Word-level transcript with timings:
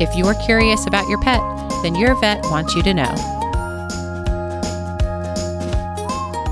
If 0.00 0.14
you're 0.14 0.34
curious 0.34 0.86
about 0.86 1.08
your 1.08 1.20
pet, 1.20 1.40
then 1.82 1.94
your 1.96 2.14
vet 2.20 2.44
wants 2.44 2.74
you 2.74 2.82
to 2.84 2.94
know. 2.94 3.37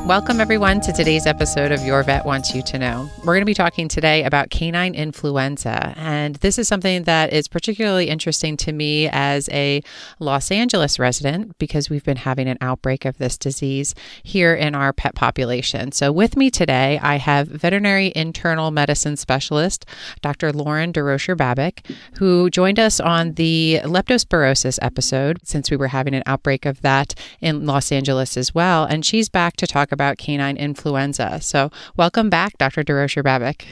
Welcome, 0.07 0.41
everyone, 0.41 0.81
to 0.83 0.93
today's 0.93 1.27
episode 1.27 1.73
of 1.73 1.83
Your 1.83 2.01
Vet 2.05 2.25
Wants 2.25 2.55
You 2.55 2.63
to 2.63 2.79
Know. 2.79 3.11
We're 3.19 3.35
going 3.35 3.41
to 3.41 3.45
be 3.45 3.55
talking 3.55 3.89
today 3.89 4.23
about 4.23 4.51
canine 4.51 4.95
influenza. 4.95 5.95
And 5.97 6.37
this 6.37 6.61
is 6.61 6.69
something 6.69 7.03
that 7.03 7.33
is 7.33 7.49
particularly 7.49 8.09
interesting 8.09 8.57
to 8.59 8.73
me 8.73 9.09
as 9.11 9.49
a 9.49 9.83
Los 10.21 10.53
Angeles 10.53 11.01
resident 11.01 11.59
because 11.59 11.91
we've 11.91 12.05
been 12.05 12.19
having 12.19 12.47
an 12.47 12.57
outbreak 12.61 13.05
of 13.05 13.19
this 13.19 13.37
disease 13.37 13.97
here 14.23 14.55
in 14.55 14.77
our 14.77 14.93
pet 14.93 15.17
population. 15.17 15.91
So, 15.91 16.13
with 16.13 16.37
me 16.37 16.53
today, 16.53 17.01
I 17.03 17.17
have 17.17 17.49
veterinary 17.49 18.13
internal 18.15 18.71
medicine 18.71 19.17
specialist, 19.17 19.87
Dr. 20.23 20.53
Lauren 20.53 20.93
DeRocher 20.93 21.37
Babick, 21.37 21.85
who 22.19 22.49
joined 22.49 22.79
us 22.79 23.01
on 23.01 23.33
the 23.33 23.81
leptospirosis 23.83 24.79
episode 24.81 25.41
since 25.43 25.69
we 25.69 25.77
were 25.77 25.89
having 25.89 26.15
an 26.15 26.23
outbreak 26.27 26.65
of 26.65 26.83
that 26.83 27.13
in 27.41 27.67
Los 27.67 27.91
Angeles 27.91 28.37
as 28.37 28.55
well. 28.55 28.85
And 28.85 29.05
she's 29.05 29.29
back 29.29 29.57
to 29.57 29.67
talk 29.67 29.91
about 29.97 30.19
canine 30.19 30.57
influenza. 30.57 31.41
So, 31.41 31.71
welcome 31.97 32.29
back, 32.29 32.59
Dr. 32.59 32.85
DeRocher 32.85 33.25
Babick. 33.25 33.65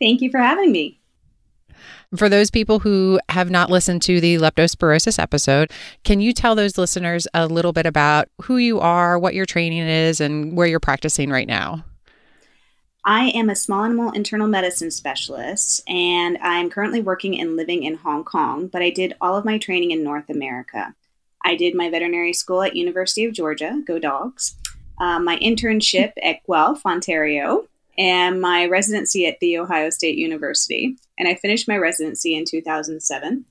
Thank 0.00 0.22
you 0.22 0.30
for 0.30 0.38
having 0.38 0.70
me. 0.70 1.00
For 2.16 2.28
those 2.28 2.50
people 2.50 2.80
who 2.80 3.20
have 3.28 3.50
not 3.50 3.70
listened 3.70 4.02
to 4.02 4.20
the 4.20 4.36
leptospirosis 4.36 5.18
episode, 5.18 5.70
can 6.04 6.20
you 6.20 6.32
tell 6.32 6.54
those 6.54 6.76
listeners 6.78 7.26
a 7.34 7.46
little 7.46 7.72
bit 7.72 7.86
about 7.86 8.28
who 8.42 8.56
you 8.56 8.80
are, 8.80 9.18
what 9.18 9.34
your 9.34 9.46
training 9.46 9.86
is, 9.86 10.20
and 10.20 10.56
where 10.56 10.66
you're 10.66 10.80
practicing 10.80 11.30
right 11.30 11.46
now? 11.46 11.84
I 13.04 13.28
am 13.28 13.48
a 13.48 13.56
small 13.56 13.84
animal 13.84 14.10
internal 14.10 14.46
medicine 14.46 14.90
specialist, 14.90 15.82
and 15.88 16.36
I'm 16.42 16.68
currently 16.68 17.00
working 17.00 17.40
and 17.40 17.56
living 17.56 17.82
in 17.82 17.94
Hong 17.96 18.24
Kong, 18.24 18.66
but 18.66 18.82
I 18.82 18.90
did 18.90 19.16
all 19.20 19.36
of 19.36 19.44
my 19.44 19.56
training 19.56 19.90
in 19.90 20.04
North 20.04 20.28
America. 20.28 20.94
I 21.42 21.56
did 21.56 21.74
my 21.74 21.88
veterinary 21.88 22.34
school 22.34 22.62
at 22.62 22.76
University 22.76 23.24
of 23.24 23.32
Georgia, 23.32 23.80
go 23.86 23.98
dogs, 23.98 24.56
uh, 25.00 25.18
my 25.18 25.38
internship 25.38 26.12
at 26.22 26.44
Guelph, 26.46 26.86
Ontario, 26.86 27.66
and 27.98 28.40
my 28.40 28.66
residency 28.66 29.26
at 29.26 29.40
The 29.40 29.58
Ohio 29.58 29.90
State 29.90 30.16
University. 30.16 30.96
And 31.18 31.28
I 31.28 31.34
finished 31.34 31.66
my 31.66 31.76
residency 31.76 32.36
in 32.36 32.44
2007. 32.44 33.44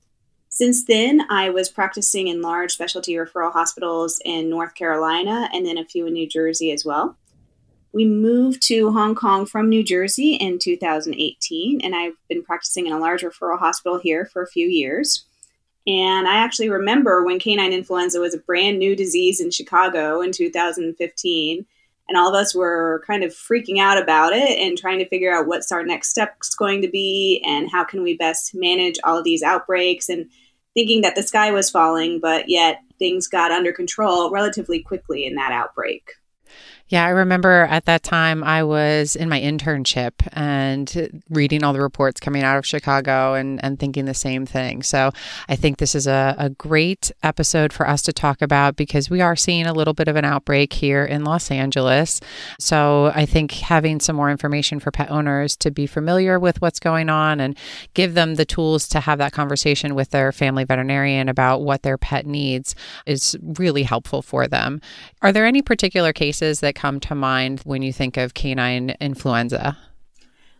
Since 0.49 0.85
then, 0.85 1.21
I 1.29 1.49
was 1.49 1.69
practicing 1.69 2.27
in 2.27 2.41
large 2.41 2.73
specialty 2.73 3.13
referral 3.13 3.53
hospitals 3.53 4.19
in 4.25 4.49
North 4.49 4.75
Carolina 4.75 5.49
and 5.53 5.65
then 5.65 5.77
a 5.77 5.85
few 5.85 6.07
in 6.07 6.13
New 6.13 6.27
Jersey 6.27 6.71
as 6.71 6.85
well. 6.85 7.17
We 7.91 8.05
moved 8.05 8.61
to 8.67 8.91
Hong 8.91 9.15
Kong 9.15 9.45
from 9.45 9.67
New 9.67 9.83
Jersey 9.83 10.35
in 10.35 10.59
2018, 10.59 11.81
and 11.81 11.95
I've 11.95 12.13
been 12.27 12.43
practicing 12.43 12.85
in 12.85 12.93
a 12.93 12.99
large 12.99 13.23
referral 13.23 13.57
hospital 13.57 13.99
here 13.99 14.25
for 14.25 14.43
a 14.43 14.47
few 14.47 14.67
years. 14.67 15.25
And 15.87 16.27
I 16.27 16.37
actually 16.37 16.69
remember 16.69 17.23
when 17.23 17.39
canine 17.39 17.73
influenza 17.73 18.19
was 18.19 18.33
a 18.33 18.39
brand 18.39 18.79
new 18.79 18.95
disease 18.95 19.39
in 19.39 19.51
Chicago 19.51 20.21
in 20.21 20.31
2015. 20.31 21.65
And 22.07 22.17
all 22.17 22.29
of 22.29 22.35
us 22.35 22.55
were 22.55 23.03
kind 23.05 23.23
of 23.23 23.31
freaking 23.31 23.79
out 23.79 24.01
about 24.01 24.33
it 24.33 24.57
and 24.59 24.77
trying 24.77 24.97
to 24.99 25.07
figure 25.07 25.33
out 25.35 25.47
what's 25.47 25.71
our 25.71 25.83
next 25.83 26.09
steps 26.09 26.55
going 26.55 26.81
to 26.81 26.89
be 26.89 27.43
and 27.45 27.69
how 27.71 27.83
can 27.83 28.01
we 28.01 28.17
best 28.17 28.55
manage 28.55 28.95
all 29.03 29.17
of 29.17 29.23
these 29.23 29.43
outbreaks 29.43 30.09
and 30.09 30.29
thinking 30.73 31.01
that 31.01 31.15
the 31.15 31.23
sky 31.23 31.51
was 31.51 31.69
falling, 31.69 32.19
but 32.19 32.49
yet 32.49 32.81
things 32.97 33.27
got 33.27 33.51
under 33.51 33.71
control 33.71 34.31
relatively 34.31 34.81
quickly 34.81 35.25
in 35.25 35.35
that 35.35 35.51
outbreak. 35.51 36.11
Yeah, 36.89 37.05
I 37.05 37.09
remember 37.09 37.67
at 37.69 37.85
that 37.85 38.01
time 38.01 38.43
I 38.43 38.63
was 38.63 39.15
in 39.15 39.29
my 39.29 39.39
internship 39.39 40.13
and 40.33 41.21
reading 41.29 41.63
all 41.63 41.71
the 41.71 41.81
reports 41.81 42.19
coming 42.19 42.41
out 42.41 42.57
of 42.57 42.65
Chicago 42.65 43.35
and, 43.35 43.63
and 43.63 43.77
thinking 43.77 44.05
the 44.05 44.15
same 44.15 44.47
thing. 44.47 44.81
So 44.81 45.11
I 45.47 45.55
think 45.55 45.77
this 45.77 45.93
is 45.93 46.07
a, 46.07 46.35
a 46.39 46.49
great 46.49 47.11
episode 47.21 47.71
for 47.71 47.87
us 47.87 48.01
to 48.03 48.13
talk 48.13 48.41
about 48.41 48.75
because 48.75 49.07
we 49.07 49.21
are 49.21 49.35
seeing 49.35 49.67
a 49.67 49.73
little 49.73 49.93
bit 49.93 50.07
of 50.07 50.15
an 50.15 50.25
outbreak 50.25 50.73
here 50.73 51.05
in 51.05 51.23
Los 51.23 51.51
Angeles. 51.51 52.21
So 52.59 53.11
I 53.13 53.27
think 53.27 53.51
having 53.51 53.99
some 53.99 54.15
more 54.15 54.31
information 54.31 54.79
for 54.79 54.89
pet 54.89 55.11
owners 55.11 55.55
to 55.57 55.69
be 55.69 55.85
familiar 55.85 56.39
with 56.39 56.59
what's 56.59 56.79
going 56.79 57.07
on 57.07 57.39
and 57.39 57.55
give 57.93 58.15
them 58.15 58.33
the 58.33 58.45
tools 58.45 58.87
to 58.89 58.99
have 58.99 59.19
that 59.19 59.31
conversation 59.31 59.93
with 59.93 60.09
their 60.09 60.31
family 60.31 60.63
veterinarian 60.63 61.29
about 61.29 61.61
what 61.61 61.83
their 61.83 61.99
pet 61.99 62.25
needs 62.25 62.73
is 63.05 63.37
really 63.43 63.83
helpful 63.83 64.23
for 64.23 64.47
them. 64.47 64.81
Are 65.21 65.31
there 65.31 65.45
any 65.45 65.61
particular 65.61 66.13
cases 66.13 66.61
that 66.61 66.78
come 66.79 66.99
to 67.01 67.13
mind 67.13 67.59
when 67.65 67.81
you 67.81 67.91
think 67.91 68.15
of 68.15 68.33
canine 68.33 68.95
influenza? 69.01 69.77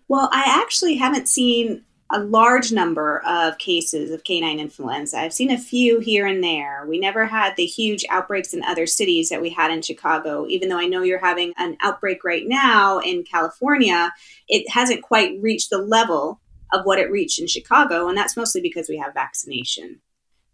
Well, 0.10 0.30
I 0.34 0.62
actually 0.62 0.96
haven't 0.96 1.30
seen 1.30 1.84
a 2.12 2.20
large 2.20 2.72
number 2.72 3.20
of 3.26 3.58
cases 3.58 4.12
of 4.12 4.24
canine 4.24 4.60
influenza. 4.60 5.18
I've 5.18 5.34
seen 5.34 5.52
a 5.52 5.58
few 5.58 6.00
here 6.00 6.26
and 6.26 6.44
there. 6.44 6.86
We 6.88 7.00
never 7.00 7.26
had 7.26 7.56
the 7.56 7.66
huge 7.66 8.04
outbreaks 8.10 8.54
in 8.54 8.64
other 8.64 8.86
cities 8.86 9.30
that 9.30 9.42
we 9.42 9.50
had 9.50 9.72
in 9.72 9.82
Chicago. 9.82 10.46
Even 10.48 10.68
though 10.68 10.80
I 10.80 10.88
know 10.88 11.04
you're 11.04 11.20
having 11.20 11.54
an 11.58 11.78
outbreak 11.82 12.24
right 12.24 12.44
now 12.46 13.00
in 13.00 13.24
California, 13.24 14.12
it 14.50 14.70
hasn't 14.72 15.04
quite 15.04 15.40
reached 15.40 15.70
the 15.70 15.78
level 15.78 16.42
of 16.74 16.84
what 16.84 17.00
it 17.00 17.12
reached 17.12 17.40
in 17.40 17.48
Chicago, 17.48 18.10
and 18.10 18.18
that's 18.18 18.36
mostly 18.36 18.60
because 18.60 18.90
we 18.90 18.98
have 18.98 19.14
vaccination. 19.14 20.02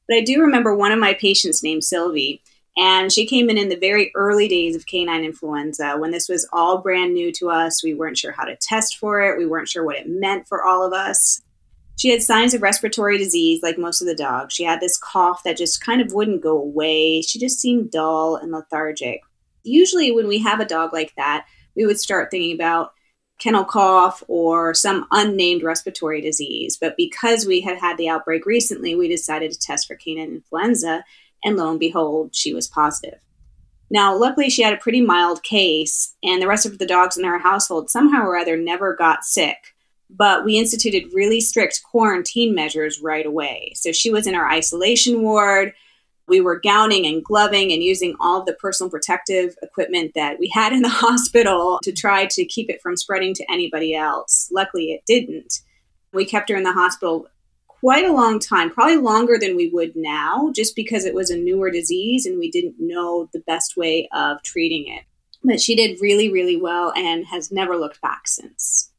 But 0.07 0.17
I 0.17 0.21
do 0.21 0.41
remember 0.41 0.75
one 0.75 0.91
of 0.91 0.99
my 0.99 1.13
patients 1.13 1.63
named 1.63 1.83
Sylvie 1.83 2.43
and 2.78 3.12
she 3.12 3.25
came 3.25 3.50
in 3.50 3.58
in 3.58 3.69
the 3.69 3.78
very 3.78 4.12
early 4.16 4.47
days 4.47 4.75
of 4.75 4.86
canine 4.86 5.24
influenza 5.24 5.96
when 5.97 6.12
this 6.12 6.28
was 6.28 6.47
all 6.52 6.80
brand 6.80 7.13
new 7.13 7.31
to 7.34 7.50
us. 7.50 7.84
We 7.84 7.94
weren't 7.94 8.18
sure 8.18 8.34
how 8.34 8.46
to 8.46 8.58
test 8.58 8.97
for 8.97 9.22
it, 9.22 9.38
we 9.38 9.46
weren't 9.46 9.69
sure 9.69 9.86
what 9.86 9.97
it 9.97 10.09
meant 10.09 10.47
for 10.47 10.66
all 10.66 10.86
of 10.86 10.94
us. 10.94 11.41
She 11.97 12.09
had 12.09 12.22
signs 12.22 12.53
of 12.53 12.62
respiratory 12.62 13.18
disease 13.18 13.63
like 13.63 13.78
most 13.78 14.02
of 14.02 14.08
the 14.08 14.16
dogs. 14.16 14.53
She 14.53 14.63
had 14.63 14.81
this 14.81 14.97
cough 14.97 15.44
that 15.44 15.58
just 15.58 15.84
kind 15.84 16.02
of 16.02 16.12
wouldn't 16.12 16.44
go 16.44 16.58
away. 16.58 17.22
She 17.22 17.40
just 17.40 17.59
seemed 17.59 17.91
dull 17.91 18.36
and 18.36 18.52
lethargic. 18.52 19.22
Usually, 19.63 20.12
when 20.12 20.28
we 20.28 20.40
have 20.40 20.59
a 20.59 20.66
dog 20.66 20.92
like 20.92 21.13
that, 21.16 21.46
we 21.75 21.86
would 21.86 22.00
start 22.00 22.30
thinking 22.30 22.53
about 22.53 22.92
kennel 23.40 23.66
cough 23.66 24.24
or 24.28 24.74
some 24.74 25.07
unnamed 25.12 25.63
respiratory 25.63 26.22
disease. 26.22 26.78
But 26.80 26.97
because 26.97 27.46
we 27.46 27.62
had 27.62 27.78
had 27.78 27.97
the 27.97 28.09
outbreak 28.09 28.46
recently, 28.46 28.96
we 28.96 29.07
decided 29.07 29.52
to 29.52 29.59
test 29.59 29.88
for 29.88 29.96
canine 29.96 30.36
influenza 30.36 31.03
and 31.45 31.56
lo 31.56 31.69
and 31.69 31.80
behold, 31.80 32.36
she 32.36 32.53
was 32.53 32.68
positive. 32.68 33.19
Now, 33.89 34.18
luckily, 34.18 34.50
she 34.50 34.63
had 34.63 34.74
a 34.74 34.77
pretty 34.77 35.01
mild 35.01 35.44
case, 35.44 36.15
and 36.24 36.42
the 36.42 36.47
rest 36.47 36.65
of 36.65 36.80
the 36.80 36.88
dogs 36.88 37.18
in 37.18 37.24
her 37.24 37.38
household 37.38 37.89
somehow 37.89 38.24
or 38.24 38.36
other 38.36 38.57
never 38.57 38.95
got 38.95 39.24
sick. 39.24 39.57
But 40.09 40.44
we 40.44 40.57
instituted 40.57 41.13
really 41.13 41.39
strict 41.39 41.81
quarantine 41.83 42.56
measures 42.56 43.00
right 43.01 43.25
away. 43.25 43.74
So 43.75 43.92
she 43.92 44.09
was 44.09 44.27
in 44.27 44.36
our 44.36 44.50
isolation 44.50 45.21
ward. 45.21 45.74
We 46.27 46.42
were 46.42 46.59
gowning 46.59 47.06
and 47.06 47.24
gloving 47.24 47.71
and 47.71 47.83
using 47.83 48.15
all 48.19 48.44
the 48.44 48.53
personal 48.53 48.89
protective 48.89 49.56
equipment 49.62 50.13
that 50.15 50.39
we 50.39 50.50
had 50.51 50.74
in 50.74 50.81
the 50.81 50.89
hospital 51.06 51.80
to 51.83 51.92
try 51.92 52.25
to 52.25 52.45
keep 52.45 52.69
it 52.69 52.81
from 52.81 52.97
spreading 52.97 53.36
to 53.36 53.51
anybody 53.51 53.95
else. 53.95 54.50
Luckily, 54.51 54.92
it 54.92 55.03
didn't. 55.06 55.62
We 56.12 56.25
kept 56.25 56.50
her 56.50 56.56
in 56.56 56.63
the 56.63 56.74
hospital 56.74 57.27
quite 57.85 58.03
a 58.03 58.11
long 58.11 58.39
time, 58.39 58.71
probably 58.71 58.97
longer 58.97 59.37
than 59.39 59.55
we 59.55 59.69
would 59.69 59.95
now, 59.95 60.51
just 60.55 60.75
because 60.75 61.05
it 61.05 61.13
was 61.13 61.29
a 61.29 61.37
newer 61.37 61.69
disease 61.69 62.25
and 62.25 62.39
we 62.39 62.49
didn't 62.49 62.73
know 62.79 63.29
the 63.31 63.43
best 63.45 63.77
way 63.77 64.09
of 64.11 64.41
treating 64.41 64.87
it. 64.87 65.03
But 65.43 65.61
she 65.61 65.75
did 65.75 66.01
really, 66.01 66.33
really 66.33 66.59
well 66.59 66.91
and 66.95 67.27
has 67.27 67.51
never 67.51 67.77
looked 67.77 68.01
back 68.01 68.27
since. 68.27 68.91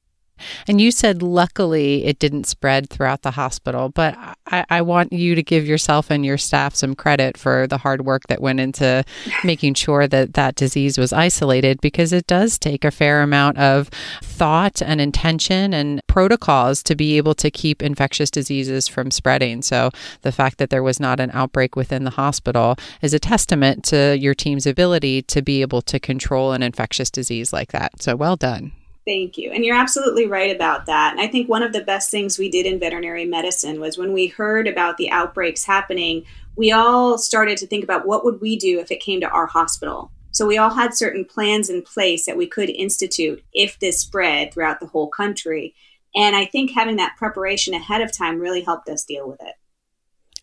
And 0.67 0.81
you 0.81 0.91
said 0.91 1.23
luckily 1.23 2.05
it 2.05 2.19
didn't 2.19 2.45
spread 2.45 2.91
throughout 2.91 3.23
the 3.23 3.33
hospital, 3.33 3.89
but 3.89 4.17
I, 4.47 4.65
I, 4.69 4.83
want 4.83 5.13
you 5.13 5.35
to 5.35 5.43
give 5.43 5.67
yourself 5.67 6.11
and 6.11 6.25
your 6.25 6.39
staff 6.39 6.75
some 6.75 6.95
credit 6.95 7.37
for 7.37 7.67
the 7.67 7.79
hard 7.79 8.05
work 8.05 8.23
that 8.29 8.41
went 8.41 8.61
into 8.61 9.05
making 9.45 9.75
sure 9.75 10.07
that 10.07 10.35
that 10.35 10.55
disease 10.55 10.99
was 10.99 11.13
isolated 11.13 11.81
because 11.81 12.13
it 12.13 12.27
does 12.27 12.59
take 12.59 12.85
a 12.85 12.91
fair 12.91 13.23
amount 13.23 13.59
of 13.59 13.89
thought 14.23 14.81
and 14.83 15.01
intention 15.01 15.75
and 15.75 16.01
protocols 16.07 16.83
to 16.85 16.95
be 16.95 17.17
able 17.17 17.35
to 17.35 17.51
keep 17.51 17.83
infectious 17.83 18.31
diseases 18.31 18.87
from 18.87 19.11
spreading. 19.11 19.63
So 19.63 19.91
the 20.23 20.33
fact 20.33 20.59
that 20.59 20.71
there 20.71 20.83
was 20.83 21.01
not 21.01 21.21
an 21.21 21.31
outbreak 21.33 21.75
within 21.77 22.05
the 22.05 22.11
hospital 22.11 22.77
is 23.03 23.15
a 23.15 23.19
testament 23.19 23.85
to 23.87 24.17
your 24.17 24.35
team's 24.35 24.67
ability 24.67 25.23
to 25.23 25.43
be 25.43 25.63
able 25.63 25.83
to 25.83 25.99
control 25.99 26.53
an 26.53 26.63
infectious 26.63 27.11
disease 27.11 27.53
like 27.53 27.73
that. 27.73 28.03
So 28.03 28.17
well 28.17 28.37
done. 28.37 28.73
Thank 29.07 29.39
you. 29.39 29.53
And 29.53 29.65
you're 29.65 29.77
absolutely 29.77 30.27
right 30.27 30.55
about 30.55 30.87
that. 30.87 31.13
And 31.13 31.21
I 31.21 31.29
think 31.29 31.49
one 31.49 31.63
of 31.63 31.73
the 31.73 31.85
best 31.85 32.11
things 32.11 32.39
we 32.39 32.51
did 32.51 32.67
in 32.67 32.81
veterinary 32.81 33.25
medicine 33.25 33.79
was 33.79 33.97
when 33.97 34.13
we 34.13 34.27
heard 34.27 34.67
about 34.67 34.97
the 34.97 35.11
outbreaks 35.13 35.65
happening, 35.65 36.25
we 36.57 36.73
all 36.73 37.17
started 37.17 37.57
to 37.59 37.69
think 37.69 37.85
about 37.85 38.05
what 38.05 38.25
would 38.25 38.41
we 38.41 38.57
do 38.57 38.81
if 38.81 38.91
it 38.91 38.99
came 38.99 39.21
to 39.21 39.29
our 39.29 39.47
hospital. 39.47 40.11
So 40.33 40.45
we 40.45 40.59
all 40.59 40.75
had 40.75 40.93
certain 40.93 41.25
plans 41.25 41.71
in 41.71 41.83
place 41.83 42.27
that 42.27 42.37
we 42.37 42.49
could 42.49 42.69
institute 42.69 43.45
if 43.53 43.79
this 43.79 44.01
spread 44.01 44.53
throughout 44.53 44.81
the 44.81 44.87
whole 44.87 45.09
country. 45.09 45.77
And 46.17 46.35
I 46.35 46.45
think 46.45 46.73
having 46.73 46.97
that 46.97 47.17
preparation 47.17 47.75
ahead 47.75 48.01
of 48.01 48.11
time 48.11 48.41
really 48.41 48.63
helped 48.63 48.89
us 48.89 49.05
deal 49.05 49.29
with 49.29 49.41
it. 49.41 49.55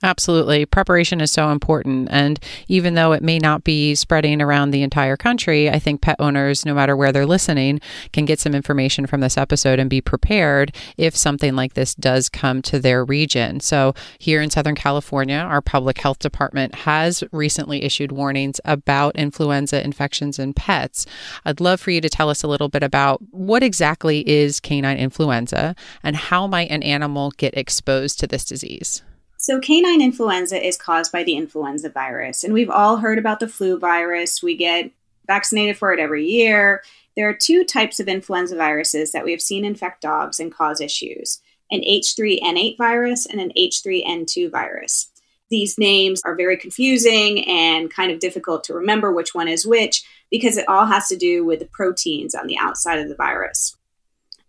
Absolutely. 0.04 0.66
Preparation 0.66 1.22
is 1.22 1.32
so 1.32 1.50
important. 1.50 2.10
And 2.12 2.38
even 2.68 2.94
though 2.94 3.14
it 3.14 3.24
may 3.24 3.40
not 3.40 3.64
be 3.64 3.96
spreading 3.96 4.42
around 4.42 4.72
the 4.72 4.84
entire 4.84 5.16
country, 5.16 5.70
I 5.70 5.80
think 5.80 6.02
pet 6.02 6.18
owners, 6.20 6.66
no 6.66 6.74
matter 6.74 6.98
where 6.98 7.14
they're 7.14 7.26
listening, 7.26 7.80
can 8.12 8.26
get 8.26 8.38
some 8.38 8.54
information 8.54 9.08
from 9.08 9.22
this 9.22 9.38
episode 9.38 9.80
and 9.80 9.90
be 9.90 10.02
prepared 10.02 10.76
if 10.98 11.16
something 11.16 11.56
like 11.56 11.76
this 11.76 11.96
does 11.96 12.28
come 12.28 12.62
to 12.64 12.80
their 12.80 13.06
region. 13.06 13.62
So, 13.62 13.94
here 14.20 14.42
in 14.42 14.50
Southern 14.50 14.76
California, 14.76 15.38
our 15.38 15.62
public 15.62 15.98
health 16.00 16.20
department 16.20 16.76
has 16.76 17.24
recently 17.32 17.84
issued 17.84 18.12
warnings 18.12 18.60
about 18.66 19.16
influenza 19.16 19.82
infections 19.82 20.38
in 20.38 20.54
pets. 20.54 21.06
I'd 21.46 21.62
love 21.62 21.80
for 21.80 21.92
you 21.92 22.02
to 22.02 22.10
tell 22.10 22.30
us 22.30 22.44
a 22.44 22.48
little 22.48 22.68
bit 22.68 22.84
about 22.84 23.22
what 23.32 23.64
exactly 23.64 24.28
is 24.30 24.60
canine 24.60 24.98
influenza 24.98 25.78
and 26.04 26.18
how 26.18 26.46
might 26.46 26.72
an 26.72 26.84
animal 26.84 27.32
get 27.38 27.56
exposed 27.56 28.20
to 28.20 28.28
this 28.28 28.44
disease? 28.44 29.02
So, 29.38 29.60
canine 29.60 30.02
influenza 30.02 30.66
is 30.66 30.78
caused 30.78 31.12
by 31.12 31.24
the 31.24 31.36
influenza 31.36 31.90
virus, 31.90 32.44
and 32.44 32.54
we've 32.54 32.70
all 32.70 32.98
heard 32.98 33.20
about 33.20 33.40
the 33.40 33.48
flu 33.48 33.78
virus. 33.78 34.42
We 34.42 34.56
get 34.56 34.92
vaccinated 35.28 35.78
for 35.78 35.92
it 35.92 36.00
every 36.00 36.26
year. 36.26 36.82
There 37.16 37.30
are 37.30 37.34
two 37.34 37.64
types 37.64 38.00
of 38.00 38.08
influenza 38.08 38.56
viruses 38.56 39.12
that 39.12 39.24
we 39.24 39.32
have 39.32 39.42
seen 39.42 39.66
infect 39.66 40.02
dogs 40.02 40.40
and 40.40 40.54
cause 40.54 40.82
issues 40.82 41.40
an 41.72 41.82
H3N8 41.82 42.78
virus 42.78 43.26
and 43.26 43.42
an 43.42 43.52
H3N2 43.58 44.52
virus. 44.52 45.10
These 45.50 45.78
names 45.78 46.22
are 46.24 46.36
very 46.36 46.56
confusing 46.56 47.48
and 47.48 47.92
kind 47.92 48.12
of 48.12 48.20
difficult 48.20 48.64
to 48.66 48.74
remember 48.74 49.12
which 49.12 49.34
one 49.34 49.48
is 49.48 49.66
which 49.66 50.04
because 50.30 50.58
it 50.58 50.68
all 50.68 50.86
has 50.86 51.08
to 51.08 51.18
do 51.18 51.44
with 51.44 51.60
the 51.60 51.66
proteins 51.66 52.36
on 52.36 52.48
the 52.48 52.58
outside 52.58 53.00
of 53.00 53.10
the 53.10 53.16
virus. 53.16 53.76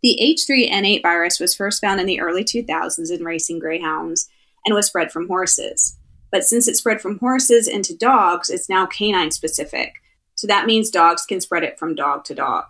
The 0.02 0.18
H3N8 0.20 1.02
virus 1.02 1.40
was 1.40 1.54
first 1.54 1.80
found 1.80 1.98
in 1.98 2.06
the 2.06 2.20
early 2.20 2.44
2000s 2.44 3.10
in 3.10 3.24
racing 3.24 3.58
greyhounds 3.58 4.28
and 4.64 4.74
was 4.74 4.86
spread 4.86 5.12
from 5.12 5.28
horses. 5.28 5.96
But 6.30 6.44
since 6.44 6.66
it 6.66 6.76
spread 6.76 7.00
from 7.00 7.18
horses 7.18 7.68
into 7.68 7.96
dogs, 7.96 8.50
it's 8.50 8.68
now 8.68 8.86
canine 8.86 9.30
specific. 9.30 9.94
So 10.34 10.46
that 10.46 10.66
means 10.66 10.90
dogs 10.90 11.24
can 11.24 11.40
spread 11.40 11.62
it 11.62 11.78
from 11.78 11.94
dog 11.94 12.24
to 12.24 12.34
dog. 12.34 12.64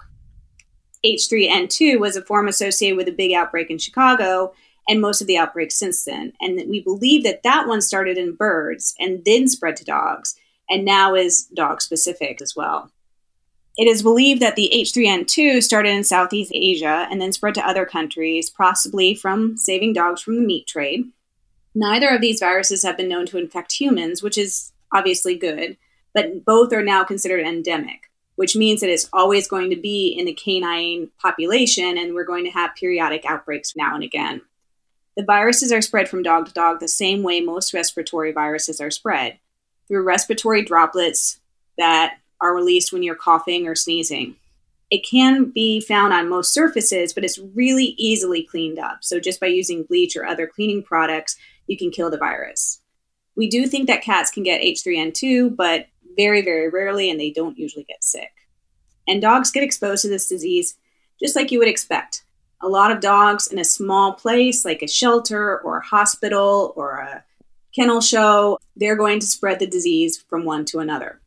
H3N2 1.04 1.98
was 1.98 2.16
a 2.16 2.22
form 2.22 2.48
associated 2.48 2.96
with 2.96 3.08
a 3.08 3.12
big 3.12 3.32
outbreak 3.32 3.70
in 3.70 3.78
Chicago 3.78 4.54
and 4.88 5.00
most 5.00 5.20
of 5.20 5.26
the 5.26 5.38
outbreaks 5.38 5.76
since 5.76 6.04
then. 6.04 6.32
And 6.40 6.68
we 6.68 6.80
believe 6.80 7.24
that 7.24 7.42
that 7.42 7.66
one 7.66 7.80
started 7.80 8.18
in 8.18 8.34
birds 8.34 8.94
and 8.98 9.24
then 9.24 9.48
spread 9.48 9.76
to 9.76 9.84
dogs 9.84 10.36
and 10.68 10.84
now 10.84 11.14
is 11.14 11.44
dog 11.54 11.82
specific 11.82 12.40
as 12.40 12.54
well. 12.56 12.90
It 13.76 13.88
is 13.88 14.02
believed 14.02 14.40
that 14.40 14.56
the 14.56 14.70
H3N2 14.72 15.62
started 15.62 15.90
in 15.90 16.04
Southeast 16.04 16.52
Asia 16.54 17.08
and 17.10 17.20
then 17.20 17.32
spread 17.32 17.54
to 17.54 17.66
other 17.66 17.84
countries, 17.84 18.48
possibly 18.48 19.14
from 19.14 19.56
saving 19.56 19.94
dogs 19.94 20.22
from 20.22 20.36
the 20.36 20.42
meat 20.42 20.66
trade. 20.66 21.10
Neither 21.74 22.08
of 22.08 22.20
these 22.20 22.40
viruses 22.40 22.82
have 22.84 22.96
been 22.96 23.08
known 23.08 23.26
to 23.26 23.38
infect 23.38 23.72
humans, 23.72 24.22
which 24.22 24.38
is 24.38 24.72
obviously 24.92 25.36
good, 25.36 25.76
but 26.12 26.44
both 26.44 26.72
are 26.72 26.84
now 26.84 27.02
considered 27.02 27.44
endemic, 27.44 28.10
which 28.36 28.54
means 28.54 28.80
that 28.80 28.90
it's 28.90 29.08
always 29.12 29.48
going 29.48 29.70
to 29.70 29.76
be 29.76 30.08
in 30.08 30.26
the 30.26 30.34
canine 30.34 31.10
population 31.18 31.98
and 31.98 32.14
we're 32.14 32.24
going 32.24 32.44
to 32.44 32.50
have 32.50 32.76
periodic 32.76 33.24
outbreaks 33.26 33.74
now 33.74 33.94
and 33.94 34.04
again. 34.04 34.40
The 35.16 35.24
viruses 35.24 35.72
are 35.72 35.82
spread 35.82 36.08
from 36.08 36.22
dog 36.22 36.46
to 36.46 36.52
dog 36.52 36.80
the 36.80 36.88
same 36.88 37.22
way 37.22 37.40
most 37.40 37.74
respiratory 37.74 38.32
viruses 38.32 38.80
are 38.80 38.90
spread 38.90 39.38
through 39.88 40.04
respiratory 40.04 40.64
droplets 40.64 41.40
that 41.78 42.18
are 42.40 42.54
released 42.54 42.92
when 42.92 43.02
you're 43.02 43.14
coughing 43.14 43.66
or 43.66 43.74
sneezing. 43.74 44.36
It 44.90 45.04
can 45.08 45.46
be 45.46 45.80
found 45.80 46.12
on 46.12 46.28
most 46.28 46.52
surfaces, 46.52 47.12
but 47.12 47.24
it's 47.24 47.38
really 47.38 47.94
easily 47.96 48.42
cleaned 48.42 48.78
up. 48.78 48.98
So, 49.02 49.18
just 49.18 49.40
by 49.40 49.46
using 49.46 49.82
bleach 49.84 50.16
or 50.16 50.26
other 50.26 50.46
cleaning 50.46 50.82
products, 50.82 51.36
you 51.66 51.76
can 51.76 51.90
kill 51.90 52.10
the 52.10 52.18
virus. 52.18 52.80
We 53.36 53.48
do 53.48 53.66
think 53.66 53.86
that 53.86 54.02
cats 54.02 54.30
can 54.30 54.42
get 54.42 54.62
H3N2, 54.62 55.56
but 55.56 55.86
very, 56.16 56.42
very 56.42 56.68
rarely, 56.68 57.10
and 57.10 57.18
they 57.18 57.30
don't 57.30 57.58
usually 57.58 57.84
get 57.84 58.04
sick. 58.04 58.30
And 59.08 59.20
dogs 59.20 59.50
get 59.50 59.64
exposed 59.64 60.02
to 60.02 60.08
this 60.08 60.28
disease 60.28 60.76
just 61.20 61.36
like 61.36 61.50
you 61.50 61.58
would 61.58 61.68
expect. 61.68 62.24
A 62.60 62.68
lot 62.68 62.90
of 62.90 63.00
dogs 63.00 63.46
in 63.46 63.58
a 63.58 63.64
small 63.64 64.14
place 64.14 64.64
like 64.64 64.82
a 64.82 64.88
shelter 64.88 65.60
or 65.60 65.78
a 65.78 65.84
hospital 65.84 66.72
or 66.76 66.92
a 66.98 67.24
kennel 67.74 68.00
show, 68.00 68.58
they're 68.76 68.96
going 68.96 69.20
to 69.20 69.26
spread 69.26 69.58
the 69.58 69.66
disease 69.66 70.22
from 70.28 70.44
one 70.44 70.64
to 70.66 70.78
another. 70.78 71.20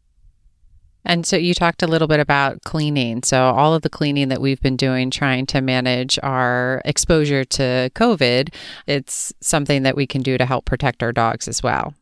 And 1.07 1.25
so 1.25 1.37
you 1.37 1.53
talked 1.53 1.81
a 1.81 1.87
little 1.87 2.07
bit 2.07 2.19
about 2.19 2.61
cleaning. 2.63 3.23
So, 3.23 3.45
all 3.45 3.73
of 3.73 3.81
the 3.81 3.89
cleaning 3.89 4.27
that 4.27 4.41
we've 4.41 4.61
been 4.61 4.75
doing 4.75 5.09
trying 5.09 5.45
to 5.47 5.61
manage 5.61 6.19
our 6.21 6.81
exposure 6.85 7.45
to 7.45 7.89
COVID, 7.95 8.53
it's 8.85 9.33
something 9.39 9.83
that 9.83 9.95
we 9.95 10.05
can 10.05 10.21
do 10.21 10.37
to 10.37 10.45
help 10.45 10.65
protect 10.65 11.01
our 11.01 11.13
dogs 11.13 11.47
as 11.47 11.63
well. 11.63 11.93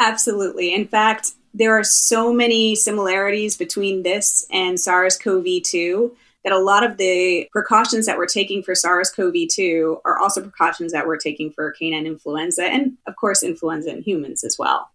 Absolutely. 0.00 0.74
In 0.74 0.86
fact, 0.86 1.32
there 1.54 1.78
are 1.78 1.84
so 1.84 2.32
many 2.32 2.74
similarities 2.74 3.56
between 3.56 4.02
this 4.02 4.46
and 4.52 4.78
SARS 4.78 5.16
CoV 5.16 5.62
2 5.62 6.16
that 6.44 6.52
a 6.52 6.58
lot 6.58 6.84
of 6.84 6.96
the 6.96 7.48
precautions 7.52 8.06
that 8.06 8.18
we're 8.18 8.26
taking 8.26 8.62
for 8.62 8.74
SARS 8.74 9.10
CoV 9.10 9.34
2 9.50 10.00
are 10.04 10.18
also 10.18 10.42
precautions 10.42 10.92
that 10.92 11.06
we're 11.06 11.16
taking 11.16 11.50
for 11.52 11.72
canine 11.72 12.06
influenza 12.06 12.64
and, 12.64 12.96
of 13.06 13.16
course, 13.16 13.42
influenza 13.42 13.90
in 13.90 14.02
humans 14.02 14.44
as 14.44 14.56
well. 14.58 14.90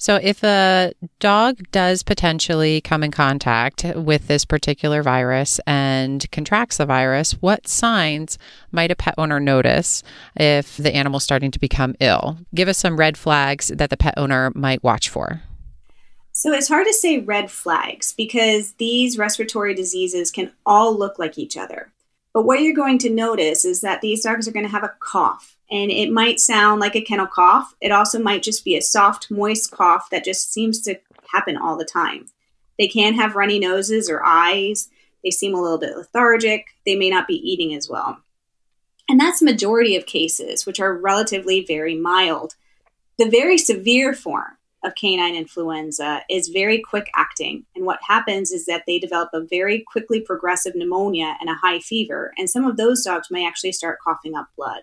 So, 0.00 0.14
if 0.22 0.44
a 0.44 0.92
dog 1.18 1.58
does 1.72 2.04
potentially 2.04 2.80
come 2.80 3.02
in 3.02 3.10
contact 3.10 3.84
with 3.96 4.28
this 4.28 4.44
particular 4.44 5.02
virus 5.02 5.58
and 5.66 6.24
contracts 6.30 6.76
the 6.76 6.86
virus, 6.86 7.32
what 7.32 7.66
signs 7.66 8.38
might 8.70 8.92
a 8.92 8.96
pet 8.96 9.16
owner 9.18 9.40
notice 9.40 10.04
if 10.36 10.76
the 10.76 10.94
animal's 10.94 11.24
starting 11.24 11.50
to 11.50 11.58
become 11.58 11.96
ill? 11.98 12.38
Give 12.54 12.68
us 12.68 12.78
some 12.78 12.96
red 12.96 13.18
flags 13.18 13.68
that 13.74 13.90
the 13.90 13.96
pet 13.96 14.14
owner 14.16 14.52
might 14.54 14.84
watch 14.84 15.08
for. 15.08 15.42
So, 16.30 16.52
it's 16.52 16.68
hard 16.68 16.86
to 16.86 16.94
say 16.94 17.18
red 17.18 17.50
flags 17.50 18.12
because 18.12 18.74
these 18.74 19.18
respiratory 19.18 19.74
diseases 19.74 20.30
can 20.30 20.52
all 20.64 20.96
look 20.96 21.18
like 21.18 21.38
each 21.38 21.56
other. 21.56 21.90
But 22.38 22.44
what 22.44 22.60
you're 22.60 22.72
going 22.72 22.98
to 22.98 23.10
notice 23.10 23.64
is 23.64 23.80
that 23.80 24.00
these 24.00 24.22
dogs 24.22 24.46
are 24.46 24.52
going 24.52 24.64
to 24.64 24.70
have 24.70 24.84
a 24.84 24.94
cough 25.00 25.56
and 25.72 25.90
it 25.90 26.12
might 26.12 26.38
sound 26.38 26.80
like 26.80 26.94
a 26.94 27.00
kennel 27.00 27.26
cough. 27.26 27.74
It 27.80 27.90
also 27.90 28.20
might 28.20 28.44
just 28.44 28.64
be 28.64 28.76
a 28.76 28.80
soft, 28.80 29.28
moist 29.28 29.72
cough 29.72 30.08
that 30.10 30.24
just 30.24 30.52
seems 30.52 30.80
to 30.82 31.00
happen 31.32 31.56
all 31.56 31.76
the 31.76 31.84
time. 31.84 32.26
They 32.78 32.86
can 32.86 33.14
have 33.14 33.34
runny 33.34 33.58
noses 33.58 34.08
or 34.08 34.24
eyes. 34.24 34.88
They 35.24 35.32
seem 35.32 35.52
a 35.52 35.60
little 35.60 35.78
bit 35.78 35.96
lethargic. 35.96 36.66
They 36.86 36.94
may 36.94 37.10
not 37.10 37.26
be 37.26 37.34
eating 37.34 37.74
as 37.74 37.88
well. 37.88 38.20
And 39.08 39.18
that's 39.18 39.42
majority 39.42 39.96
of 39.96 40.06
cases, 40.06 40.64
which 40.64 40.78
are 40.78 40.96
relatively 40.96 41.64
very 41.64 41.96
mild. 41.96 42.54
The 43.18 43.28
very 43.28 43.58
severe 43.58 44.14
form 44.14 44.57
of 44.84 44.94
canine 44.94 45.34
influenza 45.34 46.22
is 46.30 46.48
very 46.48 46.80
quick 46.80 47.10
acting. 47.14 47.64
And 47.74 47.84
what 47.84 47.98
happens 48.06 48.52
is 48.52 48.66
that 48.66 48.84
they 48.86 48.98
develop 48.98 49.30
a 49.32 49.40
very 49.40 49.84
quickly 49.90 50.20
progressive 50.20 50.74
pneumonia 50.74 51.36
and 51.40 51.50
a 51.50 51.54
high 51.54 51.80
fever. 51.80 52.32
And 52.38 52.48
some 52.48 52.64
of 52.64 52.76
those 52.76 53.02
dogs 53.04 53.28
may 53.30 53.46
actually 53.46 53.72
start 53.72 53.98
coughing 54.02 54.36
up 54.36 54.48
blood. 54.56 54.82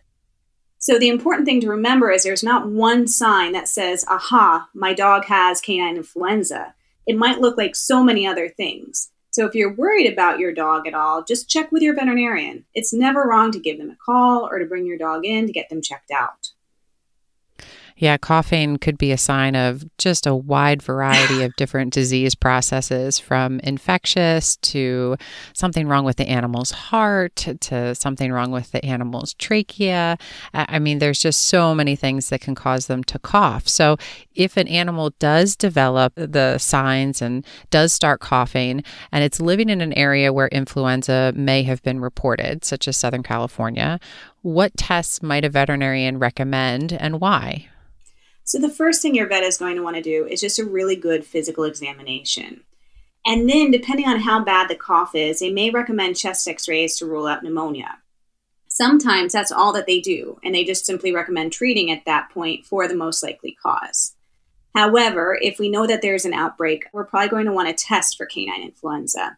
So 0.77 0.99
the 0.99 1.09
important 1.09 1.47
thing 1.47 1.61
to 1.61 1.69
remember 1.69 2.11
is 2.11 2.23
there's 2.23 2.43
not 2.43 2.67
one 2.67 3.07
sign 3.07 3.53
that 3.53 3.67
says, 3.67 4.05
aha, 4.07 4.67
my 4.73 4.93
dog 4.93 5.25
has 5.25 5.61
canine 5.61 5.97
influenza. 5.97 6.75
It 7.07 7.17
might 7.17 7.39
look 7.39 7.57
like 7.57 7.75
so 7.75 8.03
many 8.03 8.27
other 8.27 8.49
things. 8.49 9.09
So 9.31 9.45
if 9.45 9.55
you're 9.55 9.73
worried 9.73 10.11
about 10.11 10.39
your 10.39 10.53
dog 10.53 10.87
at 10.87 10.93
all, 10.93 11.23
just 11.23 11.49
check 11.49 11.71
with 11.71 11.81
your 11.81 11.95
veterinarian. 11.95 12.65
It's 12.73 12.93
never 12.93 13.23
wrong 13.23 13.51
to 13.51 13.59
give 13.59 13.77
them 13.77 13.89
a 13.89 13.97
call 14.05 14.47
or 14.47 14.59
to 14.59 14.65
bring 14.65 14.85
your 14.85 14.97
dog 14.97 15.25
in 15.25 15.47
to 15.47 15.53
get 15.53 15.69
them 15.69 15.81
checked 15.81 16.11
out. 16.11 16.51
Yeah, 17.97 18.17
coughing 18.17 18.77
could 18.77 18.97
be 18.97 19.13
a 19.13 19.17
sign 19.17 19.55
of 19.55 19.85
just 19.97 20.27
a 20.27 20.35
wide 20.35 20.81
variety 20.81 21.43
of 21.43 21.55
different 21.55 21.93
disease 21.93 22.35
processes 22.35 23.19
from 23.19 23.61
infectious 23.61 24.57
to 24.57 25.15
something 25.53 25.87
wrong 25.87 26.03
with 26.03 26.17
the 26.17 26.27
animal's 26.27 26.71
heart 26.71 27.37
to 27.61 27.95
something 27.95 28.33
wrong 28.33 28.51
with 28.51 28.73
the 28.73 28.83
animal's 28.83 29.33
trachea. 29.35 30.17
I 30.53 30.77
mean, 30.77 30.99
there's 30.99 31.19
just 31.19 31.43
so 31.43 31.73
many 31.73 31.95
things 31.95 32.27
that 32.29 32.41
can 32.41 32.53
cause 32.53 32.87
them 32.87 33.01
to 33.05 33.17
cough. 33.17 33.69
So, 33.69 33.95
if 34.33 34.57
an 34.57 34.67
animal 34.67 35.11
does 35.19 35.55
develop 35.55 36.11
the 36.15 36.57
signs 36.57 37.21
and 37.21 37.45
does 37.69 37.93
start 37.93 38.19
coughing, 38.19 38.83
and 39.13 39.23
it's 39.23 39.39
living 39.39 39.69
in 39.69 39.79
an 39.79 39.93
area 39.93 40.33
where 40.33 40.49
influenza 40.49 41.31
may 41.33 41.63
have 41.63 41.81
been 41.81 42.01
reported, 42.01 42.65
such 42.65 42.89
as 42.89 42.97
Southern 42.97 43.23
California, 43.23 44.01
what 44.41 44.75
tests 44.75 45.23
might 45.23 45.45
a 45.45 45.49
veterinarian 45.49 46.19
recommend 46.19 46.91
and 46.91 47.21
why? 47.21 47.69
So, 48.45 48.59
the 48.59 48.69
first 48.69 49.01
thing 49.01 49.15
your 49.15 49.27
vet 49.27 49.43
is 49.43 49.57
going 49.57 49.75
to 49.75 49.81
want 49.81 49.95
to 49.95 50.03
do 50.03 50.27
is 50.27 50.39
just 50.39 50.59
a 50.59 50.65
really 50.65 50.95
good 50.95 51.25
physical 51.25 51.63
examination. 51.63 52.61
And 53.25 53.49
then, 53.49 53.71
depending 53.71 54.07
on 54.07 54.19
how 54.19 54.43
bad 54.43 54.69
the 54.69 54.75
cough 54.75 55.15
is, 55.15 55.39
they 55.39 55.51
may 55.51 55.71
recommend 55.71 56.15
chest 56.15 56.47
x 56.47 56.67
rays 56.67 56.95
to 56.97 57.07
rule 57.07 57.25
out 57.25 57.43
pneumonia. 57.43 57.97
Sometimes 58.67 59.33
that's 59.33 59.51
all 59.51 59.73
that 59.73 59.87
they 59.87 59.99
do, 59.99 60.37
and 60.43 60.53
they 60.53 60.63
just 60.63 60.85
simply 60.85 61.11
recommend 61.11 61.53
treating 61.53 61.89
at 61.89 62.05
that 62.05 62.29
point 62.29 62.65
for 62.65 62.87
the 62.87 62.95
most 62.95 63.23
likely 63.23 63.57
cause. 63.61 64.13
However, 64.75 65.39
if 65.41 65.57
we 65.57 65.69
know 65.69 65.87
that 65.87 66.03
there's 66.03 66.25
an 66.25 66.33
outbreak, 66.33 66.85
we're 66.93 67.05
probably 67.05 67.29
going 67.29 67.45
to 67.45 67.53
want 67.53 67.69
to 67.69 67.85
test 67.85 68.15
for 68.15 68.25
canine 68.27 68.61
influenza. 68.61 69.37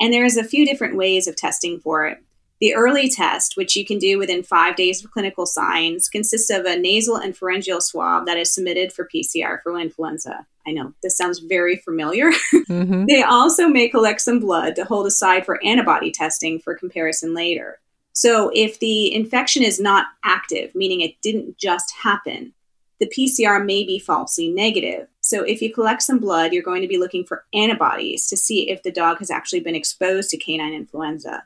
And 0.00 0.12
there's 0.12 0.36
a 0.36 0.44
few 0.44 0.64
different 0.64 0.96
ways 0.96 1.26
of 1.26 1.36
testing 1.36 1.80
for 1.80 2.06
it. 2.06 2.22
The 2.60 2.74
early 2.74 3.08
test, 3.10 3.56
which 3.56 3.76
you 3.76 3.84
can 3.84 3.98
do 3.98 4.18
within 4.18 4.42
five 4.42 4.76
days 4.76 5.04
of 5.04 5.10
clinical 5.10 5.44
signs, 5.44 6.08
consists 6.08 6.48
of 6.48 6.64
a 6.64 6.78
nasal 6.78 7.16
and 7.16 7.36
pharyngeal 7.36 7.82
swab 7.82 8.24
that 8.26 8.38
is 8.38 8.52
submitted 8.52 8.92
for 8.92 9.08
PCR 9.14 9.62
for 9.62 9.78
influenza. 9.78 10.46
I 10.66 10.72
know 10.72 10.94
this 11.02 11.16
sounds 11.16 11.38
very 11.38 11.76
familiar. 11.76 12.30
Mm-hmm. 12.68 13.04
they 13.06 13.22
also 13.22 13.68
may 13.68 13.88
collect 13.88 14.20
some 14.20 14.40
blood 14.40 14.74
to 14.74 14.84
hold 14.84 15.06
aside 15.06 15.46
for 15.46 15.62
antibody 15.64 16.10
testing 16.10 16.58
for 16.58 16.74
comparison 16.74 17.32
later. 17.32 17.78
So, 18.12 18.50
if 18.54 18.80
the 18.80 19.14
infection 19.14 19.62
is 19.62 19.78
not 19.78 20.06
active, 20.24 20.74
meaning 20.74 21.00
it 21.00 21.20
didn't 21.22 21.58
just 21.58 21.92
happen, 22.02 22.54
the 22.98 23.06
PCR 23.06 23.64
may 23.64 23.84
be 23.84 24.00
falsely 24.00 24.48
negative. 24.48 25.06
So, 25.20 25.44
if 25.44 25.62
you 25.62 25.72
collect 25.72 26.02
some 26.02 26.18
blood, 26.18 26.52
you're 26.52 26.62
going 26.62 26.82
to 26.82 26.88
be 26.88 26.98
looking 26.98 27.24
for 27.24 27.44
antibodies 27.54 28.26
to 28.28 28.36
see 28.36 28.68
if 28.68 28.82
the 28.82 28.90
dog 28.90 29.18
has 29.18 29.30
actually 29.30 29.60
been 29.60 29.76
exposed 29.76 30.30
to 30.30 30.38
canine 30.38 30.74
influenza. 30.74 31.44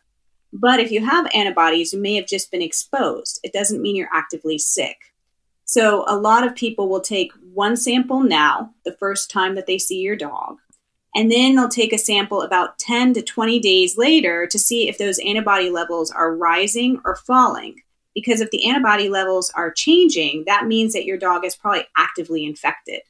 But 0.52 0.80
if 0.80 0.90
you 0.90 1.04
have 1.04 1.30
antibodies, 1.32 1.92
you 1.92 2.00
may 2.00 2.14
have 2.16 2.26
just 2.26 2.50
been 2.50 2.62
exposed. 2.62 3.40
It 3.42 3.52
doesn't 3.52 3.80
mean 3.80 3.96
you're 3.96 4.08
actively 4.12 4.58
sick. 4.58 4.96
So, 5.64 6.04
a 6.08 6.16
lot 6.16 6.44
of 6.44 6.56
people 6.56 6.88
will 6.88 7.00
take 7.00 7.30
one 7.52 7.76
sample 7.76 8.24
now, 8.24 8.74
the 8.84 8.92
first 8.92 9.30
time 9.30 9.54
that 9.54 9.66
they 9.66 9.78
see 9.78 10.00
your 10.00 10.16
dog, 10.16 10.56
and 11.14 11.30
then 11.30 11.54
they'll 11.54 11.68
take 11.68 11.92
a 11.92 11.98
sample 11.98 12.42
about 12.42 12.78
10 12.80 13.14
to 13.14 13.22
20 13.22 13.60
days 13.60 13.96
later 13.96 14.48
to 14.48 14.58
see 14.58 14.88
if 14.88 14.98
those 14.98 15.20
antibody 15.20 15.70
levels 15.70 16.10
are 16.10 16.36
rising 16.36 17.00
or 17.04 17.14
falling. 17.14 17.82
Because 18.14 18.40
if 18.40 18.50
the 18.50 18.64
antibody 18.64 19.08
levels 19.08 19.50
are 19.50 19.70
changing, 19.70 20.44
that 20.46 20.66
means 20.66 20.92
that 20.92 21.04
your 21.04 21.16
dog 21.16 21.44
is 21.44 21.54
probably 21.54 21.84
actively 21.96 22.44
infected. 22.44 23.02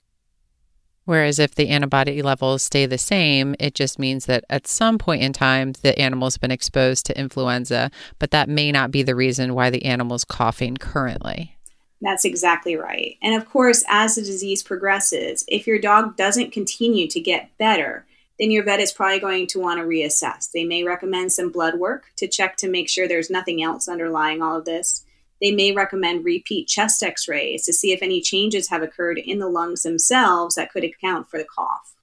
Whereas 1.04 1.38
if 1.38 1.54
the 1.54 1.69
antibody 1.69 2.23
levels 2.23 2.62
stay 2.62 2.87
the 2.87 2.99
same, 2.99 3.54
it 3.59 3.75
just 3.75 3.99
means 3.99 4.26
that 4.26 4.45
at 4.50 4.66
some 4.66 4.99
point 4.99 5.23
in 5.23 5.33
time, 5.33 5.73
the 5.83 5.99
animal's 5.99 6.37
been 6.37 6.50
exposed 6.50 7.07
to 7.07 7.19
influenza, 7.19 7.90
but 8.19 8.30
that 8.30 8.49
may 8.49 8.71
not 8.71 8.90
be 8.90 9.02
the 9.02 9.14
reason 9.14 9.54
why 9.54 9.71
the 9.71 9.85
animal's 9.85 10.25
coughing 10.25 10.76
currently. 10.76 11.57
That's 12.00 12.25
exactly 12.25 12.76
right. 12.76 13.16
And 13.23 13.35
of 13.35 13.49
course, 13.49 13.85
as 13.88 14.14
the 14.14 14.23
disease 14.23 14.62
progresses, 14.62 15.45
if 15.49 15.66
your 15.66 15.78
dog 15.78 16.16
doesn't 16.16 16.52
continue 16.52 17.07
to 17.09 17.21
get 17.21 17.57
better, 17.59 18.07
then 18.38 18.50
your 18.50 18.64
vet 18.64 18.80
is 18.80 18.92
probably 18.92 19.21
going 19.21 19.47
to 19.49 19.61
want 19.61 19.80
to 19.80 19.87
reassess. 19.87 20.50
They 20.50 20.64
may 20.64 20.83
recommend 20.83 21.33
some 21.33 21.50
blood 21.50 21.75
work 21.75 22.07
to 22.16 22.26
check 22.26 22.57
to 22.59 22.71
make 22.71 22.88
sure 22.88 23.07
there's 23.07 23.30
nothing 23.30 23.62
else 23.62 23.87
underlying 23.87 24.40
all 24.40 24.57
of 24.57 24.64
this 24.64 25.04
they 25.40 25.52
may 25.52 25.73
recommend 25.73 26.25
repeat 26.25 26.68
chest 26.68 27.02
x 27.02 27.28
rays 27.28 27.64
to 27.64 27.73
see 27.73 27.92
if 27.92 28.02
any 28.02 28.20
changes 28.20 28.68
have 28.68 28.82
occurred 28.82 29.18
in 29.18 29.38
the 29.38 29.49
lungs 29.49 29.82
themselves 29.82 30.54
that 30.54 30.70
could 30.70 30.85
account 30.85 31.28
for 31.30 31.38
the 31.38 31.44
cough. 31.44 31.94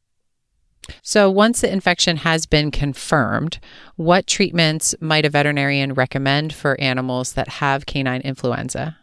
So, 1.02 1.30
once 1.30 1.62
the 1.62 1.72
infection 1.72 2.18
has 2.18 2.46
been 2.46 2.72
confirmed, 2.72 3.60
what 3.96 4.28
treatments 4.28 4.96
might 5.02 5.26
a 5.26 5.30
veterinarian 5.30 5.94
recommend 5.94 6.54
for 6.54 6.80
animals 6.80 7.34
that 7.34 7.48
have 7.48 7.86
canine 7.86 8.22
influenza? 8.22 8.98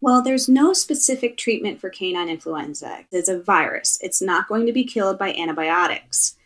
Well, 0.00 0.22
there's 0.22 0.48
no 0.48 0.72
specific 0.72 1.36
treatment 1.36 1.80
for 1.80 1.88
canine 1.88 2.28
influenza. 2.28 3.06
It's 3.10 3.28
a 3.28 3.40
virus, 3.40 3.98
it's 4.00 4.20
not 4.20 4.48
going 4.48 4.66
to 4.66 4.72
be 4.72 4.84
killed 4.84 5.18
by 5.18 5.32
antibiotics. 5.32 6.36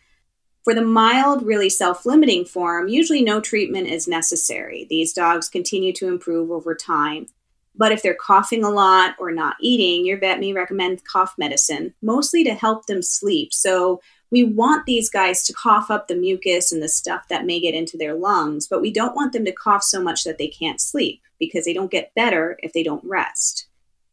For 0.69 0.75
the 0.75 0.83
mild, 0.83 1.41
really 1.41 1.67
self 1.67 2.05
limiting 2.05 2.45
form, 2.45 2.89
usually 2.89 3.23
no 3.23 3.41
treatment 3.41 3.87
is 3.87 4.07
necessary. 4.07 4.85
These 4.87 5.13
dogs 5.13 5.49
continue 5.49 5.91
to 5.93 6.07
improve 6.07 6.51
over 6.51 6.75
time. 6.75 7.25
But 7.75 7.91
if 7.91 8.03
they're 8.03 8.13
coughing 8.13 8.63
a 8.63 8.69
lot 8.69 9.15
or 9.17 9.31
not 9.31 9.55
eating, 9.59 10.05
your 10.05 10.19
vet 10.19 10.39
may 10.39 10.53
recommend 10.53 11.03
cough 11.05 11.33
medicine, 11.39 11.95
mostly 12.03 12.43
to 12.43 12.53
help 12.53 12.85
them 12.85 13.01
sleep. 13.01 13.51
So 13.51 13.99
we 14.29 14.43
want 14.43 14.85
these 14.85 15.09
guys 15.09 15.41
to 15.45 15.53
cough 15.53 15.89
up 15.89 16.07
the 16.07 16.15
mucus 16.15 16.71
and 16.71 16.83
the 16.83 16.87
stuff 16.87 17.27
that 17.29 17.47
may 17.47 17.59
get 17.59 17.73
into 17.73 17.97
their 17.97 18.13
lungs, 18.13 18.67
but 18.67 18.79
we 18.79 18.91
don't 18.91 19.15
want 19.15 19.33
them 19.33 19.45
to 19.45 19.51
cough 19.51 19.81
so 19.81 19.99
much 19.99 20.23
that 20.23 20.37
they 20.37 20.49
can't 20.49 20.79
sleep 20.79 21.23
because 21.39 21.65
they 21.65 21.73
don't 21.73 21.89
get 21.89 22.13
better 22.13 22.59
if 22.61 22.73
they 22.73 22.83
don't 22.83 23.03
rest. 23.03 23.68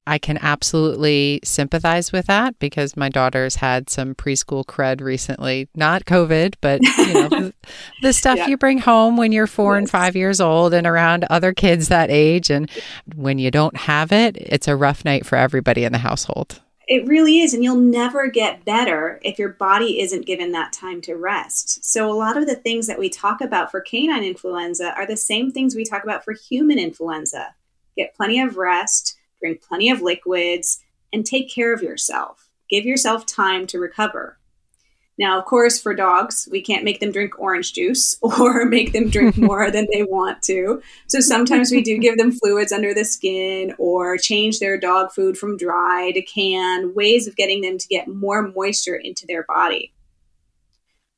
I 0.06 0.18
can 0.18 0.38
absolutely 0.38 1.40
sympathize 1.42 2.12
with 2.12 2.26
that 2.26 2.58
because 2.58 2.96
my 2.96 3.08
daughter's 3.08 3.56
had 3.56 3.90
some 3.90 4.14
preschool 4.14 4.64
cred 4.64 5.00
recently. 5.00 5.68
Not 5.74 6.04
COVID, 6.04 6.54
but 6.60 6.80
you 6.82 7.12
know, 7.14 7.52
the, 8.02 8.12
stuff 8.12 8.38
yeah. 8.38 8.46
you 8.46 8.56
bring 8.56 8.78
home 8.78 9.16
when 9.16 9.32
you're 9.32 9.48
four 9.48 9.74
yes. 9.74 9.80
and 9.80 9.90
five 9.90 10.14
years 10.14 10.40
old 10.40 10.72
and 10.72 10.86
around 10.86 11.24
other 11.28 11.52
kids 11.52 11.88
that 11.88 12.10
age. 12.10 12.50
And 12.50 12.70
when 13.14 13.38
you 13.38 13.50
don't 13.50 13.76
have 13.76 14.12
it, 14.12 14.36
it's 14.36 14.68
a 14.68 14.76
rough 14.76 15.04
night 15.04 15.26
for 15.26 15.36
everybody 15.36 15.84
in 15.84 15.92
the 15.92 15.98
household. 15.98 16.60
It 16.86 17.08
really 17.08 17.40
is. 17.40 17.52
And 17.52 17.64
you'll 17.64 17.74
never 17.76 18.28
get 18.28 18.64
better 18.64 19.18
if 19.24 19.40
your 19.40 19.48
body 19.48 20.00
isn't 20.00 20.24
given 20.24 20.52
that 20.52 20.72
time 20.72 21.00
to 21.02 21.16
rest. 21.16 21.84
So, 21.84 22.08
a 22.08 22.14
lot 22.14 22.36
of 22.36 22.46
the 22.46 22.54
things 22.54 22.86
that 22.86 22.98
we 22.98 23.08
talk 23.08 23.40
about 23.40 23.72
for 23.72 23.80
canine 23.80 24.22
influenza 24.22 24.94
are 24.94 25.06
the 25.06 25.16
same 25.16 25.50
things 25.50 25.74
we 25.74 25.84
talk 25.84 26.04
about 26.04 26.24
for 26.24 26.32
human 26.32 26.78
influenza. 26.78 27.56
Get 27.96 28.14
plenty 28.14 28.40
of 28.40 28.56
rest 28.56 29.15
drink 29.46 29.62
plenty 29.62 29.90
of 29.90 30.02
liquids, 30.02 30.80
and 31.12 31.24
take 31.24 31.50
care 31.50 31.72
of 31.72 31.82
yourself. 31.82 32.48
Give 32.68 32.84
yourself 32.84 33.26
time 33.26 33.66
to 33.68 33.78
recover. 33.78 34.38
Now, 35.18 35.38
of 35.38 35.46
course, 35.46 35.80
for 35.80 35.94
dogs, 35.94 36.46
we 36.50 36.60
can't 36.60 36.84
make 36.84 37.00
them 37.00 37.10
drink 37.10 37.38
orange 37.38 37.72
juice 37.72 38.18
or 38.22 38.66
make 38.66 38.92
them 38.92 39.08
drink 39.08 39.36
more 39.38 39.70
than 39.70 39.86
they 39.92 40.02
want 40.02 40.42
to. 40.42 40.82
So 41.06 41.20
sometimes 41.20 41.70
we 41.70 41.80
do 41.80 41.96
give 42.00 42.18
them 42.18 42.32
fluids 42.32 42.72
under 42.72 42.92
the 42.92 43.04
skin 43.04 43.74
or 43.78 44.18
change 44.18 44.58
their 44.58 44.78
dog 44.78 45.12
food 45.12 45.38
from 45.38 45.56
dry 45.56 46.10
to 46.12 46.22
canned, 46.22 46.94
ways 46.94 47.26
of 47.26 47.36
getting 47.36 47.62
them 47.62 47.78
to 47.78 47.88
get 47.88 48.08
more 48.08 48.48
moisture 48.48 48.96
into 48.96 49.26
their 49.26 49.44
body. 49.44 49.92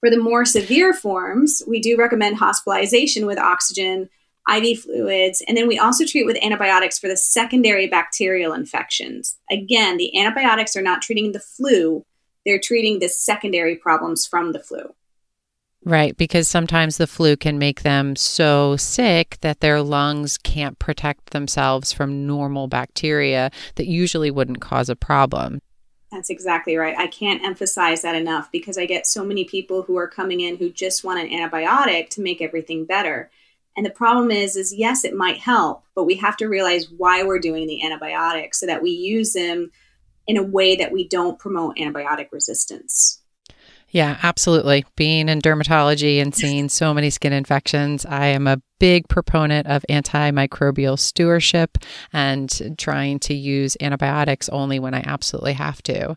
For 0.01 0.11
the 0.11 0.23
more 0.23 0.45
severe 0.45 0.93
forms, 0.93 1.61
we 1.67 1.81
do 1.81 1.97
recommend 1.97 2.37
hospitalization 2.37 3.27
with 3.27 3.39
oxygen 3.39 4.09
IV 4.51 4.81
fluids, 4.81 5.43
and 5.47 5.57
then 5.57 5.69
we 5.69 5.79
also 5.79 6.05
treat 6.05 6.27
with 6.27 6.43
antibiotics 6.43 6.99
for 6.99 7.09
the 7.09 7.17
secondary 7.17 7.87
bacterial 7.87 8.53
infections. 8.53 9.37
Again, 9.51 9.97
the 9.97 10.19
antibiotics 10.19 10.77
are 10.77 10.83
not 10.83 11.03
treating 11.03 11.33
the 11.33 11.41
flu, 11.41 12.05
they're 12.45 12.61
treating 12.61 12.99
the 12.99 13.09
secondary 13.09 13.77
problems 13.77 14.27
from 14.27 14.53
the 14.53 14.61
flu. 14.61 14.95
Right, 15.85 16.17
because 16.17 16.49
sometimes 16.49 16.97
the 16.97 17.07
flu 17.07 17.37
can 17.37 17.59
make 17.59 17.83
them 17.83 18.17
so 18.17 18.77
sick 18.77 19.39
that 19.43 19.61
their 19.61 19.81
lungs 19.81 20.37
can't 20.37 20.79
protect 20.79 21.31
themselves 21.31 21.93
from 21.93 22.27
normal 22.27 22.67
bacteria 22.67 23.51
that 23.77 23.87
usually 23.87 24.31
wouldn't 24.31 24.61
cause 24.61 24.89
a 24.89 24.97
problem. 24.97 25.61
That's 26.11 26.31
exactly 26.31 26.77
right. 26.77 26.97
I 26.97 27.07
can't 27.07 27.45
emphasize 27.45 28.03
that 28.03 28.15
enough 28.15 28.51
because 28.51 28.79
I 28.79 28.87
get 28.87 29.07
so 29.07 29.25
many 29.25 29.45
people 29.45 29.83
who 29.83 29.97
are 29.97 30.09
coming 30.09 30.41
in 30.41 30.57
who 30.57 30.71
just 30.71 31.05
want 31.05 31.21
an 31.21 31.29
antibiotic 31.29 32.09
to 32.11 32.23
make 32.23 32.41
everything 32.41 32.85
better. 32.85 33.31
And 33.79 33.87
the 33.87 33.91
problem 33.91 34.33
is, 34.33 34.57
is 34.57 34.75
yes, 34.75 35.05
it 35.05 35.15
might 35.15 35.39
help, 35.39 35.85
but 35.95 36.03
we 36.03 36.17
have 36.17 36.37
to 36.39 36.49
realize 36.49 36.91
why 36.91 37.23
we're 37.23 37.39
doing 37.39 37.69
the 37.69 37.87
antibiotics 37.87 38.59
so 38.59 38.67
that 38.67 38.83
we 38.83 38.91
use 38.91 39.35
them 39.35 39.71
in 40.27 40.37
a 40.37 40.43
way 40.43 40.75
that 40.75 40.91
we 40.91 41.07
don't 41.07 41.39
promote 41.39 41.77
antibiotic 41.77 42.27
resistance. 42.33 43.23
Yeah, 43.91 44.19
absolutely. 44.25 44.85
Being 44.97 45.29
in 45.29 45.41
dermatology 45.41 46.21
and 46.21 46.35
seeing 46.35 46.69
so 46.69 46.93
many 46.93 47.09
skin 47.09 47.33
infections, 47.33 48.05
I 48.05 48.27
am 48.27 48.49
a 48.49 48.61
big 48.79 49.09
proponent 49.09 49.67
of 49.67 49.85
antimicrobial 49.89 50.99
stewardship 50.99 51.79
and 52.13 52.77
trying 52.79 53.19
to 53.19 53.35
use 53.35 53.77
antibiotics 53.81 54.49
only 54.51 54.79
when 54.79 54.95
I 54.95 55.03
absolutely 55.05 55.55
have 55.55 55.83
to. 55.83 56.17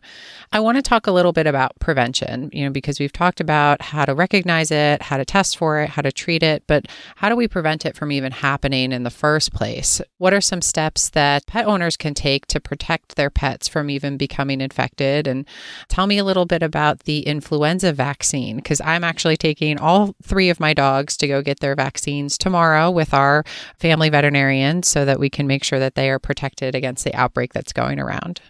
I 0.52 0.60
want 0.60 0.76
to 0.76 0.82
talk 0.82 1.06
a 1.06 1.12
little 1.12 1.32
bit 1.32 1.46
about 1.48 1.78
prevention, 1.80 2.50
you 2.52 2.64
know, 2.64 2.70
because 2.70 3.00
we've 3.00 3.12
talked 3.12 3.40
about 3.40 3.82
how 3.82 4.04
to 4.04 4.14
recognize 4.14 4.70
it, 4.70 5.02
how 5.02 5.16
to 5.16 5.24
test 5.24 5.56
for 5.56 5.80
it, 5.80 5.90
how 5.90 6.02
to 6.02 6.12
treat 6.12 6.44
it, 6.44 6.62
but 6.68 6.86
how 7.16 7.28
do 7.28 7.34
we 7.34 7.48
prevent 7.48 7.84
it 7.84 7.96
from 7.96 8.12
even 8.12 8.30
happening 8.30 8.92
in 8.92 9.02
the 9.02 9.10
first 9.10 9.52
place? 9.52 10.00
What 10.18 10.32
are 10.32 10.40
some 10.40 10.62
steps 10.62 11.10
that 11.10 11.46
pet 11.46 11.66
owners 11.66 11.96
can 11.96 12.14
take 12.14 12.46
to 12.46 12.60
protect 12.60 13.16
their 13.16 13.30
pets 13.30 13.66
from 13.66 13.90
even 13.90 14.16
becoming 14.16 14.60
infected? 14.60 15.26
And 15.26 15.46
tell 15.88 16.06
me 16.06 16.18
a 16.18 16.24
little 16.24 16.46
bit 16.46 16.62
about 16.62 17.00
the 17.00 17.26
influenza 17.26 17.92
vaccine, 17.92 18.56
because 18.56 18.80
I'm 18.82 19.02
actually 19.02 19.36
taking 19.36 19.78
all 19.78 20.14
three 20.22 20.48
of 20.48 20.60
my 20.60 20.74
dogs 20.74 21.16
to 21.16 21.26
go 21.26 21.42
get 21.42 21.58
their 21.58 21.74
vaccines 21.74 22.38
tomorrow 22.38 22.51
with 22.52 23.14
our 23.14 23.44
family 23.78 24.10
veterinarian 24.10 24.82
so 24.82 25.04
that 25.04 25.18
we 25.18 25.30
can 25.30 25.46
make 25.46 25.64
sure 25.64 25.78
that 25.78 25.94
they 25.94 26.10
are 26.10 26.18
protected 26.18 26.74
against 26.74 27.04
the 27.04 27.14
outbreak 27.14 27.52
that's 27.52 27.72
going 27.72 27.98
around. 27.98 28.40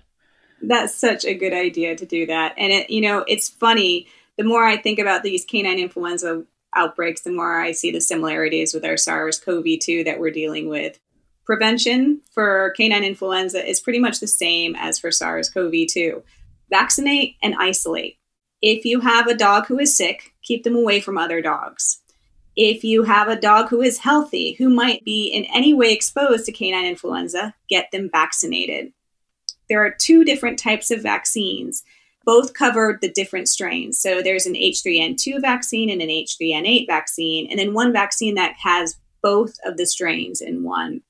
That's 0.63 0.95
such 0.95 1.25
a 1.25 1.35
good 1.35 1.53
idea 1.53 1.97
to 1.97 2.07
do 2.07 2.27
that. 2.27 2.55
And 2.57 2.73
it, 2.73 2.91
you 2.91 3.01
know, 3.01 3.25
it's 3.27 3.49
funny. 3.49 4.07
The 4.39 4.45
more 4.45 4.65
I 4.65 4.77
think 4.77 4.99
about 4.99 5.23
these 5.23 5.45
canine 5.45 5.79
influenza 5.79 6.45
outbreaks, 6.75 7.23
the 7.23 7.33
more 7.33 7.61
I 7.61 7.73
see 7.73 7.91
the 7.91 8.01
similarities 8.01 8.73
with 8.73 8.85
our 8.85 8.97
SARS 8.97 9.39
CoV 9.39 9.65
2 9.81 10.05
that 10.05 10.21
we're 10.21 10.31
dealing 10.31 10.69
with. 10.69 10.99
Prevention 11.45 12.21
for 12.31 12.73
canine 12.77 13.03
influenza 13.03 13.69
is 13.69 13.81
pretty 13.81 13.99
much 13.99 14.21
the 14.21 14.29
same 14.29 14.77
as 14.77 14.99
for 14.99 15.11
SARS 15.11 15.51
CoV 15.51 15.73
2 15.89 16.23
vaccinate 16.73 17.37
and 17.43 17.55
isolate. 17.59 18.17
If 18.63 18.85
you 18.85 19.01
have 19.01 19.27
a 19.27 19.37
dog 19.37 19.67
who 19.67 19.79
is 19.79 19.97
sick, 19.97 20.33
keep 20.43 20.65
them 20.65 20.75
away 20.75 21.01
from 21.01 21.19
other 21.19 21.43
dogs. 21.43 22.01
If 22.57 22.85
you 22.85 23.05
have 23.05 23.29
a 23.29 23.41
dog 23.41 23.69
who 23.69 23.81
is 23.81 23.99
healthy, 23.99 24.53
who 24.53 24.69
might 24.69 25.05
be 25.05 25.27
in 25.27 25.45
any 25.55 25.73
way 25.73 25.93
exposed 25.93 26.45
to 26.47 26.53
canine 26.53 26.85
influenza, 26.85 27.55
get 27.69 27.91
them 27.93 28.11
vaccinated. 28.13 28.93
There 29.69 29.85
are 29.85 29.95
two 29.99 30.25
different 30.25 30.59
types 30.59 30.91
of 30.91 31.03
vaccines. 31.03 31.83
Both 32.25 32.55
cover 32.55 32.99
the 33.01 33.11
different 33.11 33.49
strains. 33.49 33.99
So 33.99 34.23
there's 34.23 34.47
an 34.47 34.55
H3N2 34.55 35.41
vaccine 35.41 35.91
and 35.91 36.03
an 36.03 36.09
H3N8 36.09 36.87
vaccine, 36.87 37.49
and 37.51 37.59
then 37.59 37.75
one 37.75 37.93
vaccine 37.93 38.35
that 38.35 38.55
has 38.63 38.97
both 39.23 39.57
of 39.65 39.77
the 39.77 39.87
strains 39.87 40.41
in 40.41 40.63
one. 40.63 41.01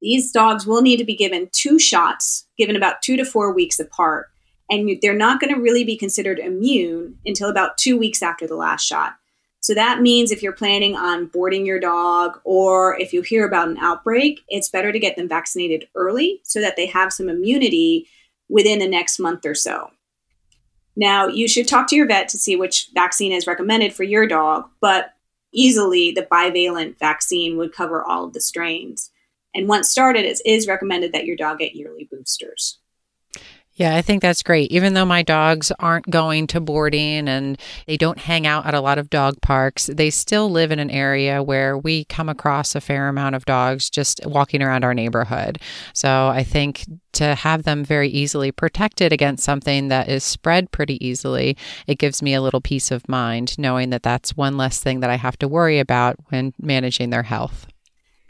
These 0.00 0.32
dogs 0.32 0.66
will 0.66 0.80
need 0.80 0.96
to 0.98 1.04
be 1.04 1.16
given 1.16 1.50
two 1.52 1.78
shots, 1.78 2.46
given 2.56 2.76
about 2.76 3.02
two 3.02 3.16
to 3.16 3.24
four 3.24 3.52
weeks 3.52 3.78
apart 3.78 4.28
and 4.70 4.98
they're 5.02 5.14
not 5.14 5.40
going 5.40 5.52
to 5.52 5.60
really 5.60 5.84
be 5.84 5.96
considered 5.96 6.38
immune 6.38 7.18
until 7.26 7.50
about 7.50 7.76
two 7.76 7.98
weeks 7.98 8.22
after 8.22 8.46
the 8.46 8.54
last 8.54 8.86
shot. 8.86 9.16
So 9.60 9.74
that 9.74 10.00
means 10.00 10.30
if 10.30 10.42
you're 10.42 10.52
planning 10.52 10.96
on 10.96 11.26
boarding 11.26 11.66
your 11.66 11.78
dog 11.78 12.40
or 12.44 12.98
if 12.98 13.12
you 13.12 13.20
hear 13.20 13.46
about 13.46 13.68
an 13.68 13.76
outbreak, 13.78 14.40
it's 14.48 14.70
better 14.70 14.90
to 14.90 14.98
get 14.98 15.16
them 15.16 15.28
vaccinated 15.28 15.86
early 15.94 16.40
so 16.44 16.60
that 16.60 16.76
they 16.76 16.86
have 16.86 17.12
some 17.12 17.28
immunity 17.28 18.08
within 18.48 18.78
the 18.78 18.88
next 18.88 19.18
month 19.18 19.44
or 19.44 19.54
so. 19.54 19.90
Now, 20.96 21.28
you 21.28 21.46
should 21.46 21.68
talk 21.68 21.88
to 21.88 21.96
your 21.96 22.08
vet 22.08 22.28
to 22.30 22.38
see 22.38 22.56
which 22.56 22.88
vaccine 22.94 23.32
is 23.32 23.46
recommended 23.46 23.92
for 23.92 24.02
your 24.02 24.26
dog, 24.26 24.68
but 24.80 25.14
easily 25.52 26.10
the 26.10 26.26
bivalent 26.30 26.98
vaccine 26.98 27.56
would 27.56 27.72
cover 27.72 28.02
all 28.02 28.24
of 28.24 28.32
the 28.32 28.40
strains. 28.40 29.10
And 29.54 29.68
once 29.68 29.90
started, 29.90 30.24
it 30.24 30.40
is 30.44 30.66
recommended 30.66 31.12
that 31.12 31.26
your 31.26 31.36
dog 31.36 31.58
get 31.58 31.74
yearly 31.74 32.08
boosters. 32.10 32.79
Yeah, 33.80 33.96
I 33.96 34.02
think 34.02 34.20
that's 34.20 34.42
great. 34.42 34.70
Even 34.72 34.92
though 34.92 35.06
my 35.06 35.22
dogs 35.22 35.72
aren't 35.78 36.10
going 36.10 36.46
to 36.48 36.60
boarding 36.60 37.26
and 37.30 37.58
they 37.86 37.96
don't 37.96 38.18
hang 38.18 38.46
out 38.46 38.66
at 38.66 38.74
a 38.74 38.80
lot 38.82 38.98
of 38.98 39.08
dog 39.08 39.40
parks, 39.40 39.86
they 39.86 40.10
still 40.10 40.50
live 40.50 40.70
in 40.70 40.78
an 40.78 40.90
area 40.90 41.42
where 41.42 41.78
we 41.78 42.04
come 42.04 42.28
across 42.28 42.74
a 42.74 42.82
fair 42.82 43.08
amount 43.08 43.36
of 43.36 43.46
dogs 43.46 43.88
just 43.88 44.20
walking 44.26 44.60
around 44.62 44.84
our 44.84 44.92
neighborhood. 44.92 45.58
So 45.94 46.28
I 46.28 46.42
think 46.42 46.84
to 47.12 47.34
have 47.34 47.62
them 47.62 47.82
very 47.82 48.10
easily 48.10 48.52
protected 48.52 49.14
against 49.14 49.44
something 49.44 49.88
that 49.88 50.10
is 50.10 50.24
spread 50.24 50.72
pretty 50.72 51.02
easily, 51.02 51.56
it 51.86 51.96
gives 51.96 52.20
me 52.20 52.34
a 52.34 52.42
little 52.42 52.60
peace 52.60 52.90
of 52.90 53.08
mind 53.08 53.58
knowing 53.58 53.88
that 53.88 54.02
that's 54.02 54.36
one 54.36 54.58
less 54.58 54.82
thing 54.82 55.00
that 55.00 55.08
I 55.08 55.16
have 55.16 55.38
to 55.38 55.48
worry 55.48 55.78
about 55.78 56.16
when 56.28 56.52
managing 56.60 57.08
their 57.08 57.22
health. 57.22 57.66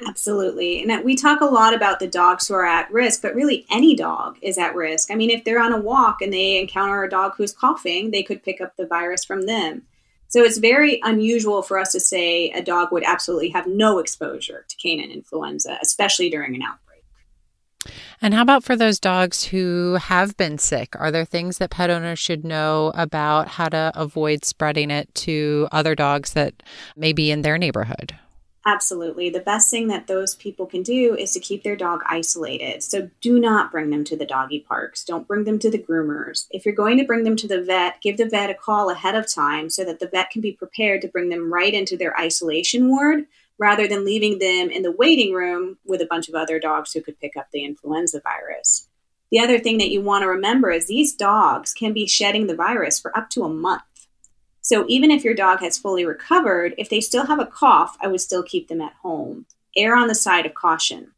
Absolutely. 0.07 0.83
And 0.83 1.05
we 1.05 1.15
talk 1.15 1.41
a 1.41 1.47
lot 1.47 1.75
about 1.75 2.01
the 2.01 2.07
dogs 2.07 2.49
who 2.49 2.55
are 2.55 2.65
at 2.65 2.91
risk, 2.91 3.23
but 3.23 3.35
really 3.35 3.67
any 3.71 3.95
dog 3.95 4.39
is 4.41 4.57
at 4.57 4.75
risk. 4.75 5.11
I 5.11 5.15
mean, 5.15 5.31
if 5.31 5.45
they're 5.45 5.63
on 5.63 5.73
a 5.73 5.81
walk 5.81 6.23
and 6.23 6.33
they 6.33 6.59
encounter 6.59 7.03
a 7.03 7.11
dog 7.11 7.35
who's 7.37 7.53
coughing, 7.53 8.11
they 8.11 8.23
could 8.23 8.43
pick 8.43 8.61
up 8.61 8.77
the 8.77 8.87
virus 8.87 9.25
from 9.25 9.43
them. 9.43 9.83
So 10.29 10.43
it's 10.43 10.59
very 10.59 11.01
unusual 11.03 11.61
for 11.63 11.79
us 11.79 11.93
to 11.93 12.01
say 12.01 12.51
a 12.51 12.63
dog 12.63 12.93
would 12.93 13.03
absolutely 13.05 13.51
have 13.51 13.67
no 13.67 13.99
exposure 13.99 14.65
to 14.69 14.77
canine 14.77 15.11
influenza, 15.11 15.77
especially 15.83 16.31
during 16.31 16.55
an 16.55 16.63
outbreak. 16.63 17.05
And 18.23 18.35
how 18.35 18.43
about 18.43 18.63
for 18.63 18.77
those 18.77 19.01
dogs 19.01 19.45
who 19.45 19.95
have 19.95 20.37
been 20.37 20.59
sick? 20.59 20.95
Are 20.99 21.11
there 21.11 21.25
things 21.25 21.59
that 21.59 21.71
pet 21.71 21.91
owners 21.91 22.19
should 22.19 22.45
know 22.45 22.93
about 22.95 23.49
how 23.49 23.69
to 23.71 23.91
avoid 23.95 24.45
spreading 24.45 24.91
it 24.91 25.13
to 25.17 25.67
other 25.73 25.95
dogs 25.95 26.35
that 26.35 26.63
may 26.97 27.13
be 27.13 27.31
in 27.31 27.43
their 27.43 27.59
neighborhood? 27.59 28.15
Absolutely. 28.73 29.31
The 29.31 29.41
best 29.41 29.69
thing 29.69 29.89
that 29.89 30.07
those 30.07 30.37
people 30.37 30.65
can 30.65 30.85
do 30.85 31.17
is 31.17 31.33
to 31.33 31.41
keep 31.41 31.65
their 31.65 31.75
dog 31.75 32.03
isolated. 32.07 32.85
So 32.85 33.11
do 33.21 33.41
not 33.41 33.73
bring 33.73 33.91
them 33.91 34.05
to 34.05 34.17
the 34.17 34.25
doggy 34.25 34.61
parks. 34.61 35.03
Don't 35.03 35.27
bring 35.27 35.43
them 35.43 35.59
to 35.59 35.71
the 35.73 35.79
groomers. 35.79 36.47
If 36.53 36.65
you're 36.65 36.73
going 36.73 36.97
to 36.99 37.05
bring 37.05 37.25
them 37.25 37.35
to 37.35 37.49
the 37.49 37.63
vet, 37.63 38.01
give 38.01 38.17
the 38.17 38.29
vet 38.29 38.49
a 38.49 38.55
call 38.55 38.89
ahead 38.91 39.17
of 39.17 39.29
time 39.29 39.71
so 39.71 39.85
that 39.85 39.99
the 39.99 40.07
vet 40.07 40.31
can 40.31 40.41
be 40.41 40.53
prepared 40.53 41.03
to 41.03 41.09
bring 41.09 41.31
them 41.31 41.53
right 41.53 41.75
into 41.75 41.97
their 41.97 42.17
isolation 42.17 42.89
ward 42.89 43.27
rather 43.59 43.89
than 43.89 44.05
leaving 44.05 44.39
them 44.39 44.71
in 44.71 44.83
the 44.83 44.93
waiting 44.93 45.35
room 45.35 45.79
with 45.85 46.01
a 46.01 46.07
bunch 46.07 46.29
of 46.29 46.37
other 46.37 46.61
dogs 46.61 46.93
who 46.93 47.01
could 47.01 47.19
pick 47.19 47.37
up 47.37 47.49
the 47.53 47.65
influenza 47.65 48.21
virus. 48.21 48.87
The 49.33 49.41
other 49.41 49.59
thing 49.59 49.79
that 49.79 49.91
you 49.91 50.01
want 50.01 50.23
to 50.23 50.29
remember 50.29 50.71
is 50.71 50.87
these 50.87 51.13
dogs 51.13 51.75
can 51.75 51.93
be 51.93 52.07
shedding 52.07 52.47
the 52.47 52.55
virus 52.55 53.01
for 53.01 53.17
up 53.19 53.31
to 53.31 53.43
a 53.43 53.49
month. 53.49 53.83
So 54.71 54.85
even 54.87 55.11
if 55.11 55.25
your 55.25 55.35
dog 55.35 55.59
has 55.63 55.77
fully 55.77 56.05
recovered, 56.05 56.77
if 56.79 56.89
they 56.89 57.01
still 57.01 57.27
have 57.27 57.41
a 57.41 57.45
cough, 57.45 57.97
I 58.01 58.07
would 58.07 58.21
still 58.21 58.45
keep 58.45 58.69
them 58.69 58.81
at 58.81 58.93
home. 59.03 59.47
Err 59.77 59.97
on 59.97 60.07
the 60.07 60.15
side 60.15 60.47
of 60.47 60.55
caution. 60.55 61.11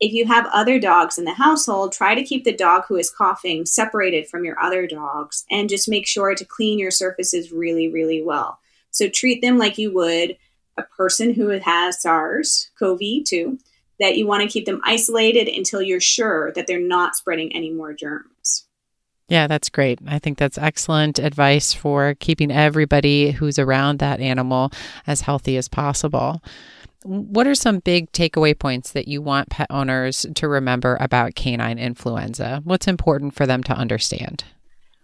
If 0.00 0.12
you 0.12 0.26
have 0.26 0.50
other 0.52 0.80
dogs 0.80 1.16
in 1.16 1.24
the 1.24 1.34
household, 1.34 1.92
try 1.92 2.16
to 2.16 2.24
keep 2.24 2.42
the 2.42 2.52
dog 2.52 2.86
who 2.88 2.96
is 2.96 3.08
coughing 3.08 3.66
separated 3.66 4.26
from 4.26 4.44
your 4.44 4.60
other 4.60 4.88
dogs 4.88 5.44
and 5.48 5.68
just 5.68 5.88
make 5.88 6.08
sure 6.08 6.34
to 6.34 6.44
clean 6.44 6.80
your 6.80 6.90
surfaces 6.90 7.52
really, 7.52 7.88
really 7.88 8.20
well. 8.20 8.58
So 8.90 9.08
treat 9.08 9.42
them 9.42 9.58
like 9.58 9.78
you 9.78 9.92
would 9.92 10.36
a 10.76 10.82
person 10.82 11.34
who 11.34 11.50
has 11.50 12.02
SARS 12.02 12.70
CoV 12.80 12.98
2, 13.24 13.60
that 14.00 14.16
you 14.16 14.26
want 14.26 14.42
to 14.42 14.48
keep 14.48 14.66
them 14.66 14.80
isolated 14.84 15.46
until 15.46 15.82
you're 15.82 16.00
sure 16.00 16.50
that 16.54 16.66
they're 16.66 16.80
not 16.80 17.14
spreading 17.14 17.54
any 17.54 17.70
more 17.70 17.92
germs. 17.92 18.37
Yeah, 19.28 19.46
that's 19.46 19.68
great. 19.68 19.98
I 20.06 20.18
think 20.18 20.38
that's 20.38 20.56
excellent 20.56 21.18
advice 21.18 21.74
for 21.74 22.14
keeping 22.14 22.50
everybody 22.50 23.32
who's 23.32 23.58
around 23.58 23.98
that 23.98 24.20
animal 24.20 24.72
as 25.06 25.20
healthy 25.20 25.56
as 25.58 25.68
possible. 25.68 26.42
What 27.04 27.46
are 27.46 27.54
some 27.54 27.78
big 27.78 28.10
takeaway 28.12 28.58
points 28.58 28.92
that 28.92 29.06
you 29.06 29.22
want 29.22 29.50
pet 29.50 29.68
owners 29.70 30.26
to 30.34 30.48
remember 30.48 30.96
about 30.98 31.34
canine 31.34 31.78
influenza? 31.78 32.62
What's 32.64 32.88
important 32.88 33.34
for 33.34 33.46
them 33.46 33.62
to 33.64 33.72
understand? 33.72 34.44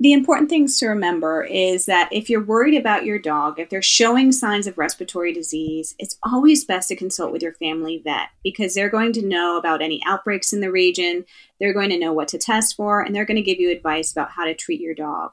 The 0.00 0.12
important 0.12 0.50
things 0.50 0.76
to 0.78 0.88
remember 0.88 1.44
is 1.44 1.86
that 1.86 2.08
if 2.10 2.28
you're 2.28 2.44
worried 2.44 2.74
about 2.74 3.04
your 3.04 3.18
dog, 3.18 3.60
if 3.60 3.70
they're 3.70 3.80
showing 3.80 4.32
signs 4.32 4.66
of 4.66 4.76
respiratory 4.76 5.32
disease, 5.32 5.94
it's 6.00 6.18
always 6.24 6.64
best 6.64 6.88
to 6.88 6.96
consult 6.96 7.30
with 7.30 7.42
your 7.42 7.52
family 7.54 8.02
vet 8.02 8.28
because 8.42 8.74
they're 8.74 8.90
going 8.90 9.12
to 9.12 9.24
know 9.24 9.56
about 9.56 9.80
any 9.80 10.02
outbreaks 10.04 10.52
in 10.52 10.60
the 10.60 10.72
region, 10.72 11.24
they're 11.60 11.72
going 11.72 11.90
to 11.90 11.98
know 11.98 12.12
what 12.12 12.26
to 12.28 12.38
test 12.38 12.74
for, 12.74 13.02
and 13.02 13.14
they're 13.14 13.24
going 13.24 13.36
to 13.36 13.42
give 13.42 13.60
you 13.60 13.70
advice 13.70 14.10
about 14.10 14.32
how 14.32 14.44
to 14.44 14.54
treat 14.54 14.80
your 14.80 14.94
dog. 14.94 15.30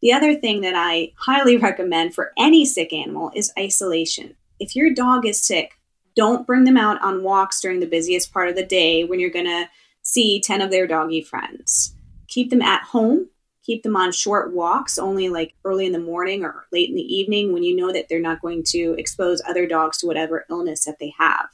The 0.00 0.12
other 0.12 0.36
thing 0.36 0.60
that 0.60 0.74
I 0.76 1.12
highly 1.16 1.56
recommend 1.58 2.14
for 2.14 2.32
any 2.38 2.64
sick 2.64 2.92
animal 2.92 3.32
is 3.34 3.52
isolation. 3.58 4.36
If 4.60 4.76
your 4.76 4.94
dog 4.94 5.26
is 5.26 5.42
sick, 5.42 5.72
don't 6.14 6.46
bring 6.46 6.64
them 6.64 6.76
out 6.76 7.02
on 7.02 7.24
walks 7.24 7.60
during 7.60 7.80
the 7.80 7.86
busiest 7.86 8.32
part 8.32 8.48
of 8.48 8.54
the 8.54 8.64
day 8.64 9.02
when 9.02 9.18
you're 9.18 9.30
going 9.30 9.44
to 9.46 9.68
see 10.02 10.40
10 10.40 10.60
of 10.60 10.70
their 10.70 10.86
doggy 10.86 11.20
friends. 11.20 11.94
Keep 12.28 12.50
them 12.50 12.62
at 12.62 12.82
home 12.82 13.28
keep 13.68 13.82
them 13.82 13.96
on 13.96 14.10
short 14.10 14.54
walks 14.54 14.96
only 14.96 15.28
like 15.28 15.52
early 15.62 15.84
in 15.84 15.92
the 15.92 15.98
morning 15.98 16.42
or 16.42 16.66
late 16.72 16.88
in 16.88 16.94
the 16.94 17.02
evening 17.02 17.52
when 17.52 17.62
you 17.62 17.76
know 17.76 17.92
that 17.92 18.06
they're 18.08 18.18
not 18.18 18.40
going 18.40 18.64
to 18.66 18.94
expose 18.96 19.42
other 19.46 19.66
dogs 19.66 19.98
to 19.98 20.06
whatever 20.06 20.46
illness 20.48 20.86
that 20.86 20.96
they 20.98 21.12
have. 21.18 21.50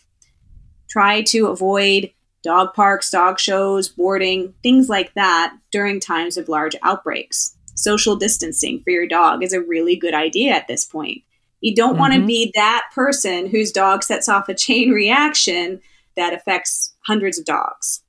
Try 0.88 1.22
to 1.22 1.48
avoid 1.48 2.12
dog 2.44 2.72
parks, 2.72 3.10
dog 3.10 3.40
shows, 3.40 3.88
boarding, 3.88 4.54
things 4.62 4.88
like 4.88 5.12
that 5.14 5.56
during 5.72 5.98
times 5.98 6.36
of 6.36 6.48
large 6.48 6.76
outbreaks. 6.84 7.56
Social 7.74 8.14
distancing 8.14 8.80
for 8.84 8.90
your 8.90 9.08
dog 9.08 9.42
is 9.42 9.52
a 9.52 9.60
really 9.60 9.96
good 9.96 10.14
idea 10.14 10.52
at 10.52 10.68
this 10.68 10.84
point. 10.84 11.22
You 11.62 11.74
don't 11.74 11.94
mm-hmm. 11.94 11.98
want 11.98 12.14
to 12.14 12.24
be 12.24 12.52
that 12.54 12.84
person 12.94 13.48
whose 13.48 13.72
dog 13.72 14.04
sets 14.04 14.28
off 14.28 14.48
a 14.48 14.54
chain 14.54 14.92
reaction 14.92 15.80
that 16.14 16.32
affects 16.32 16.94
hundreds 17.04 17.40
of 17.40 17.44
dogs. 17.44 18.03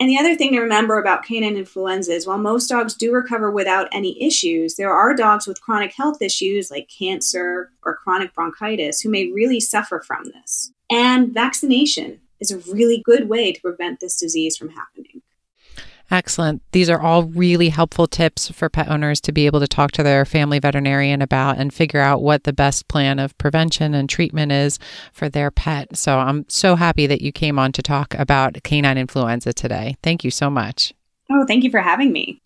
And 0.00 0.08
the 0.08 0.18
other 0.18 0.34
thing 0.34 0.52
to 0.52 0.60
remember 0.60 0.98
about 0.98 1.24
canine 1.24 1.58
influenza 1.58 2.12
is 2.12 2.26
while 2.26 2.38
most 2.38 2.68
dogs 2.68 2.94
do 2.94 3.12
recover 3.12 3.50
without 3.50 3.86
any 3.92 4.20
issues, 4.22 4.76
there 4.76 4.92
are 4.92 5.14
dogs 5.14 5.46
with 5.46 5.60
chronic 5.60 5.92
health 5.92 6.22
issues 6.22 6.70
like 6.70 6.88
cancer 6.88 7.70
or 7.82 7.96
chronic 7.96 8.32
bronchitis 8.32 9.02
who 9.02 9.10
may 9.10 9.30
really 9.30 9.60
suffer 9.60 10.00
from 10.00 10.24
this. 10.32 10.72
And 10.90 11.34
vaccination 11.34 12.18
is 12.40 12.50
a 12.50 12.72
really 12.72 13.02
good 13.04 13.28
way 13.28 13.52
to 13.52 13.60
prevent 13.60 14.00
this 14.00 14.18
disease 14.18 14.56
from 14.56 14.70
happening. 14.70 15.20
Excellent. 16.10 16.60
These 16.72 16.90
are 16.90 17.00
all 17.00 17.24
really 17.24 17.68
helpful 17.68 18.08
tips 18.08 18.50
for 18.50 18.68
pet 18.68 18.88
owners 18.88 19.20
to 19.20 19.32
be 19.32 19.46
able 19.46 19.60
to 19.60 19.68
talk 19.68 19.92
to 19.92 20.02
their 20.02 20.24
family 20.24 20.58
veterinarian 20.58 21.22
about 21.22 21.58
and 21.58 21.72
figure 21.72 22.00
out 22.00 22.20
what 22.20 22.44
the 22.44 22.52
best 22.52 22.88
plan 22.88 23.20
of 23.20 23.36
prevention 23.38 23.94
and 23.94 24.08
treatment 24.08 24.50
is 24.50 24.78
for 25.12 25.28
their 25.28 25.52
pet. 25.52 25.96
So 25.96 26.18
I'm 26.18 26.46
so 26.48 26.74
happy 26.74 27.06
that 27.06 27.22
you 27.22 27.30
came 27.30 27.58
on 27.58 27.70
to 27.72 27.82
talk 27.82 28.14
about 28.14 28.60
canine 28.64 28.98
influenza 28.98 29.52
today. 29.52 29.96
Thank 30.02 30.24
you 30.24 30.32
so 30.32 30.50
much. 30.50 30.92
Oh, 31.30 31.44
thank 31.46 31.62
you 31.62 31.70
for 31.70 31.80
having 31.80 32.12
me. 32.12 32.42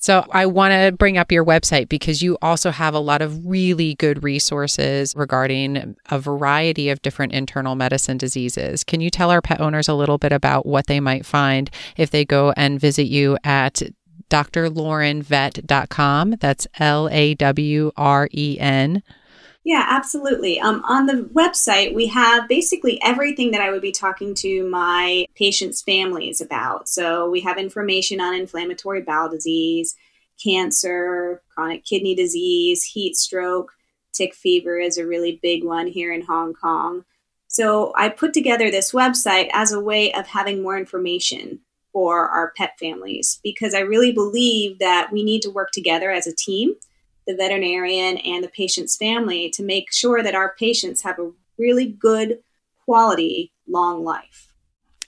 So 0.00 0.24
I 0.30 0.46
want 0.46 0.70
to 0.72 0.92
bring 0.92 1.18
up 1.18 1.32
your 1.32 1.44
website 1.44 1.88
because 1.88 2.22
you 2.22 2.38
also 2.40 2.70
have 2.70 2.94
a 2.94 3.00
lot 3.00 3.20
of 3.20 3.44
really 3.44 3.96
good 3.96 4.22
resources 4.22 5.12
regarding 5.16 5.96
a 6.08 6.20
variety 6.20 6.88
of 6.88 7.02
different 7.02 7.32
internal 7.32 7.74
medicine 7.74 8.16
diseases. 8.16 8.84
Can 8.84 9.00
you 9.00 9.10
tell 9.10 9.32
our 9.32 9.42
pet 9.42 9.60
owners 9.60 9.88
a 9.88 9.94
little 9.94 10.16
bit 10.16 10.30
about 10.30 10.66
what 10.66 10.86
they 10.86 11.00
might 11.00 11.26
find 11.26 11.68
if 11.96 12.10
they 12.10 12.24
go 12.24 12.52
and 12.56 12.80
visit 12.80 13.08
you 13.08 13.38
at 13.42 13.82
drlaurenvet.com? 14.30 16.36
That's 16.38 16.68
L 16.78 17.08
A 17.10 17.34
W 17.34 17.90
R 17.96 18.28
E 18.32 18.56
N 18.60 19.02
yeah, 19.64 19.84
absolutely. 19.88 20.60
Um, 20.60 20.82
on 20.86 21.06
the 21.06 21.28
website, 21.34 21.94
we 21.94 22.06
have 22.06 22.48
basically 22.48 23.00
everything 23.02 23.50
that 23.50 23.60
I 23.60 23.70
would 23.70 23.82
be 23.82 23.92
talking 23.92 24.34
to 24.36 24.68
my 24.68 25.26
patients' 25.34 25.82
families 25.82 26.40
about. 26.40 26.88
So 26.88 27.28
we 27.28 27.40
have 27.40 27.58
information 27.58 28.20
on 28.20 28.34
inflammatory 28.34 29.02
bowel 29.02 29.28
disease, 29.28 29.94
cancer, 30.42 31.42
chronic 31.54 31.84
kidney 31.84 32.14
disease, 32.14 32.84
heat 32.84 33.16
stroke, 33.16 33.72
tick 34.12 34.34
fever 34.34 34.78
is 34.78 34.98
a 34.98 35.06
really 35.06 35.38
big 35.42 35.64
one 35.64 35.86
here 35.86 36.12
in 36.12 36.22
Hong 36.22 36.54
Kong. 36.54 37.04
So 37.46 37.92
I 37.96 38.08
put 38.08 38.34
together 38.34 38.70
this 38.70 38.92
website 38.92 39.48
as 39.52 39.72
a 39.72 39.80
way 39.80 40.12
of 40.12 40.26
having 40.26 40.62
more 40.62 40.76
information 40.76 41.60
for 41.92 42.28
our 42.28 42.52
pet 42.56 42.78
families 42.78 43.40
because 43.42 43.74
I 43.74 43.80
really 43.80 44.12
believe 44.12 44.78
that 44.80 45.10
we 45.12 45.22
need 45.22 45.42
to 45.42 45.50
work 45.50 45.70
together 45.72 46.10
as 46.10 46.26
a 46.26 46.34
team 46.34 46.74
the 47.28 47.36
veterinarian 47.36 48.16
and 48.18 48.42
the 48.42 48.48
patient's 48.48 48.96
family 48.96 49.50
to 49.50 49.62
make 49.62 49.92
sure 49.92 50.22
that 50.22 50.34
our 50.34 50.54
patients 50.58 51.02
have 51.02 51.18
a 51.18 51.30
really 51.58 51.86
good 51.86 52.38
quality 52.86 53.52
long 53.68 54.02
life. 54.02 54.47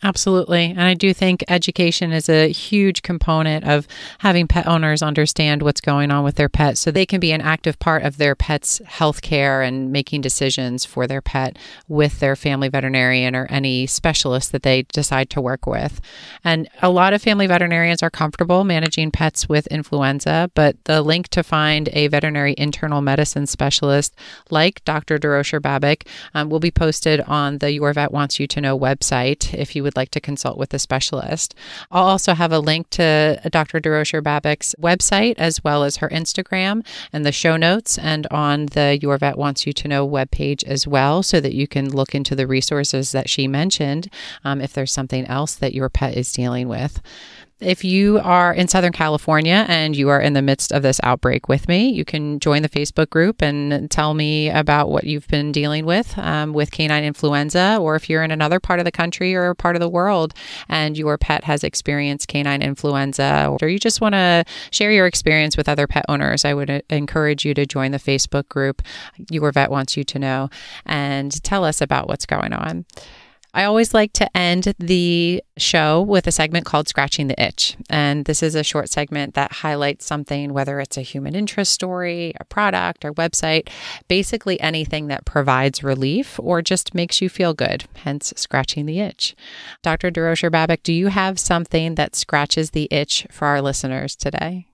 Absolutely. 0.02 0.70
And 0.70 0.80
I 0.80 0.94
do 0.94 1.12
think 1.12 1.44
education 1.48 2.10
is 2.10 2.30
a 2.30 2.48
huge 2.48 3.02
component 3.02 3.66
of 3.66 3.86
having 4.20 4.48
pet 4.48 4.66
owners 4.66 5.02
understand 5.02 5.62
what's 5.62 5.82
going 5.82 6.10
on 6.10 6.24
with 6.24 6.36
their 6.36 6.48
pet 6.48 6.78
so 6.78 6.90
they 6.90 7.04
can 7.04 7.20
be 7.20 7.32
an 7.32 7.42
active 7.42 7.78
part 7.78 8.02
of 8.02 8.16
their 8.16 8.34
pet's 8.34 8.80
health 8.86 9.20
care 9.20 9.60
and 9.60 9.92
making 9.92 10.22
decisions 10.22 10.86
for 10.86 11.06
their 11.06 11.20
pet 11.20 11.58
with 11.86 12.18
their 12.20 12.34
family 12.34 12.70
veterinarian 12.70 13.36
or 13.36 13.46
any 13.50 13.86
specialist 13.86 14.52
that 14.52 14.62
they 14.62 14.82
decide 14.84 15.28
to 15.30 15.40
work 15.40 15.66
with. 15.66 16.00
And 16.42 16.66
a 16.80 16.88
lot 16.88 17.12
of 17.12 17.20
family 17.20 17.46
veterinarians 17.46 18.02
are 18.02 18.10
comfortable 18.10 18.64
managing 18.64 19.10
pets 19.10 19.50
with 19.50 19.66
influenza, 19.66 20.50
but 20.54 20.82
the 20.84 21.02
link 21.02 21.28
to 21.28 21.42
find 21.42 21.90
a 21.92 22.08
veterinary 22.08 22.54
internal 22.56 23.02
medicine 23.02 23.46
specialist 23.46 24.14
like 24.48 24.82
Dr. 24.86 25.18
DeRocher 25.18 25.60
Babic 25.60 26.06
um, 26.32 26.48
will 26.48 26.60
be 26.60 26.70
posted 26.70 27.20
on 27.22 27.58
the 27.58 27.72
Your 27.72 27.92
Vet 27.92 28.12
Wants 28.12 28.40
You 28.40 28.46
to 28.46 28.62
Know 28.62 28.78
website 28.78 29.52
if 29.52 29.76
you 29.76 29.82
would 29.82 29.89
would 29.90 29.96
like 29.96 30.12
to 30.12 30.20
consult 30.20 30.56
with 30.56 30.72
a 30.72 30.78
specialist. 30.78 31.52
I'll 31.90 32.06
also 32.06 32.34
have 32.34 32.52
a 32.52 32.60
link 32.60 32.88
to 32.90 33.40
Dr. 33.50 33.80
DeRocher 33.80 34.22
Babic's 34.22 34.72
website 34.80 35.34
as 35.36 35.64
well 35.64 35.82
as 35.82 35.96
her 35.96 36.08
Instagram 36.10 36.86
and 37.12 37.26
the 37.26 37.32
show 37.32 37.56
notes 37.56 37.98
and 37.98 38.28
on 38.28 38.66
the 38.66 39.00
Your 39.02 39.18
Vet 39.18 39.36
Wants 39.36 39.66
You 39.66 39.72
to 39.72 39.88
Know 39.88 40.08
webpage 40.08 40.62
as 40.62 40.86
well 40.86 41.24
so 41.24 41.40
that 41.40 41.54
you 41.54 41.66
can 41.66 41.88
look 41.88 42.14
into 42.14 42.36
the 42.36 42.46
resources 42.46 43.10
that 43.10 43.28
she 43.28 43.48
mentioned 43.48 44.08
um, 44.44 44.60
if 44.60 44.72
there's 44.72 44.92
something 44.92 45.26
else 45.26 45.56
that 45.56 45.74
your 45.74 45.88
pet 45.88 46.16
is 46.16 46.32
dealing 46.32 46.68
with. 46.68 47.02
If 47.60 47.84
you 47.84 48.18
are 48.20 48.54
in 48.54 48.68
Southern 48.68 48.92
California 48.92 49.66
and 49.68 49.94
you 49.94 50.08
are 50.08 50.20
in 50.20 50.32
the 50.32 50.40
midst 50.40 50.72
of 50.72 50.82
this 50.82 50.98
outbreak 51.02 51.46
with 51.46 51.68
me, 51.68 51.90
you 51.90 52.06
can 52.06 52.40
join 52.40 52.62
the 52.62 52.70
Facebook 52.70 53.10
group 53.10 53.42
and 53.42 53.90
tell 53.90 54.14
me 54.14 54.48
about 54.48 54.90
what 54.90 55.04
you've 55.04 55.28
been 55.28 55.52
dealing 55.52 55.84
with 55.84 56.16
um, 56.16 56.54
with 56.54 56.70
canine 56.70 57.04
influenza. 57.04 57.76
Or 57.78 57.96
if 57.96 58.08
you're 58.08 58.22
in 58.22 58.30
another 58.30 58.60
part 58.60 58.78
of 58.78 58.86
the 58.86 58.90
country 58.90 59.34
or 59.34 59.54
part 59.54 59.76
of 59.76 59.80
the 59.80 59.90
world 59.90 60.32
and 60.70 60.96
your 60.96 61.18
pet 61.18 61.44
has 61.44 61.62
experienced 61.62 62.28
canine 62.28 62.62
influenza, 62.62 63.54
or 63.60 63.68
you 63.68 63.78
just 63.78 64.00
want 64.00 64.14
to 64.14 64.42
share 64.70 64.90
your 64.90 65.06
experience 65.06 65.58
with 65.58 65.68
other 65.68 65.86
pet 65.86 66.06
owners, 66.08 66.46
I 66.46 66.54
would 66.54 66.70
uh, 66.70 66.80
encourage 66.88 67.44
you 67.44 67.52
to 67.52 67.66
join 67.66 67.90
the 67.90 67.98
Facebook 67.98 68.48
group. 68.48 68.80
Your 69.30 69.52
vet 69.52 69.70
wants 69.70 69.98
you 69.98 70.04
to 70.04 70.18
know 70.18 70.48
and 70.86 71.30
tell 71.42 71.66
us 71.66 71.82
about 71.82 72.08
what's 72.08 72.24
going 72.24 72.54
on. 72.54 72.86
I 73.52 73.64
always 73.64 73.92
like 73.92 74.12
to 74.14 74.36
end 74.36 74.74
the 74.78 75.42
show 75.56 76.02
with 76.02 76.28
a 76.28 76.32
segment 76.32 76.66
called 76.66 76.88
Scratching 76.88 77.26
the 77.26 77.42
Itch. 77.42 77.76
And 77.88 78.24
this 78.24 78.44
is 78.44 78.54
a 78.54 78.62
short 78.62 78.88
segment 78.88 79.34
that 79.34 79.52
highlights 79.52 80.06
something, 80.06 80.52
whether 80.52 80.78
it's 80.78 80.96
a 80.96 81.02
human 81.02 81.34
interest 81.34 81.72
story, 81.72 82.32
a 82.38 82.44
product, 82.44 83.04
or 83.04 83.12
website, 83.12 83.68
basically 84.06 84.60
anything 84.60 85.08
that 85.08 85.24
provides 85.24 85.82
relief 85.82 86.38
or 86.40 86.62
just 86.62 86.94
makes 86.94 87.20
you 87.20 87.28
feel 87.28 87.52
good, 87.52 87.84
hence 88.04 88.32
scratching 88.36 88.86
the 88.86 89.00
itch. 89.00 89.34
Dr. 89.82 90.12
DeRocher 90.12 90.50
Babic, 90.50 90.84
do 90.84 90.92
you 90.92 91.08
have 91.08 91.40
something 91.40 91.96
that 91.96 92.14
scratches 92.14 92.70
the 92.70 92.86
itch 92.92 93.26
for 93.32 93.46
our 93.46 93.60
listeners 93.60 94.14
today? 94.14 94.66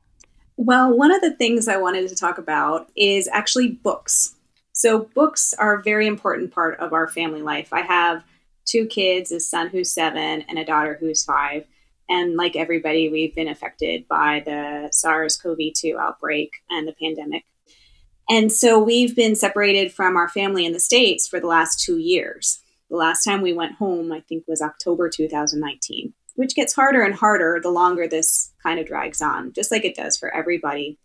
Well, 0.58 0.94
one 0.94 1.12
of 1.12 1.22
the 1.22 1.34
things 1.34 1.66
I 1.66 1.78
wanted 1.78 2.08
to 2.08 2.16
talk 2.16 2.36
about 2.36 2.90
is 2.94 3.28
actually 3.32 3.68
books. 3.68 4.34
So, 4.72 5.08
books 5.14 5.54
are 5.54 5.78
a 5.78 5.82
very 5.82 6.06
important 6.06 6.50
part 6.50 6.78
of 6.80 6.92
our 6.92 7.08
family 7.08 7.40
life. 7.40 7.72
I 7.72 7.80
have 7.80 8.22
two 8.66 8.86
kids 8.86 9.32
a 9.32 9.40
son 9.40 9.68
who's 9.68 9.92
seven 9.92 10.42
and 10.48 10.58
a 10.58 10.64
daughter 10.64 10.96
who's 10.98 11.24
five. 11.24 11.66
And 12.08 12.36
like 12.36 12.54
everybody, 12.54 13.08
we've 13.08 13.34
been 13.34 13.48
affected 13.48 14.06
by 14.08 14.42
the 14.44 14.88
SARS 14.92 15.36
CoV 15.36 15.58
2 15.74 15.96
outbreak 15.98 16.50
and 16.70 16.86
the 16.86 16.94
pandemic. 17.00 17.44
And 18.28 18.52
so 18.52 18.78
we've 18.78 19.14
been 19.14 19.36
separated 19.36 19.92
from 19.92 20.16
our 20.16 20.28
family 20.28 20.66
in 20.66 20.72
the 20.72 20.80
States 20.80 21.28
for 21.28 21.40
the 21.40 21.46
last 21.46 21.80
two 21.80 21.98
years. 21.98 22.60
The 22.90 22.96
last 22.96 23.24
time 23.24 23.40
we 23.40 23.52
went 23.52 23.76
home, 23.76 24.12
I 24.12 24.20
think, 24.20 24.44
was 24.46 24.62
October 24.62 25.08
2019, 25.08 26.12
which 26.34 26.54
gets 26.54 26.74
harder 26.74 27.02
and 27.02 27.14
harder 27.14 27.60
the 27.60 27.70
longer 27.70 28.06
this 28.06 28.52
kind 28.62 28.78
of 28.78 28.86
drags 28.86 29.20
on, 29.20 29.52
just 29.52 29.72
like 29.72 29.84
it 29.84 29.96
does 29.96 30.16
for 30.16 30.32
everybody 30.34 30.98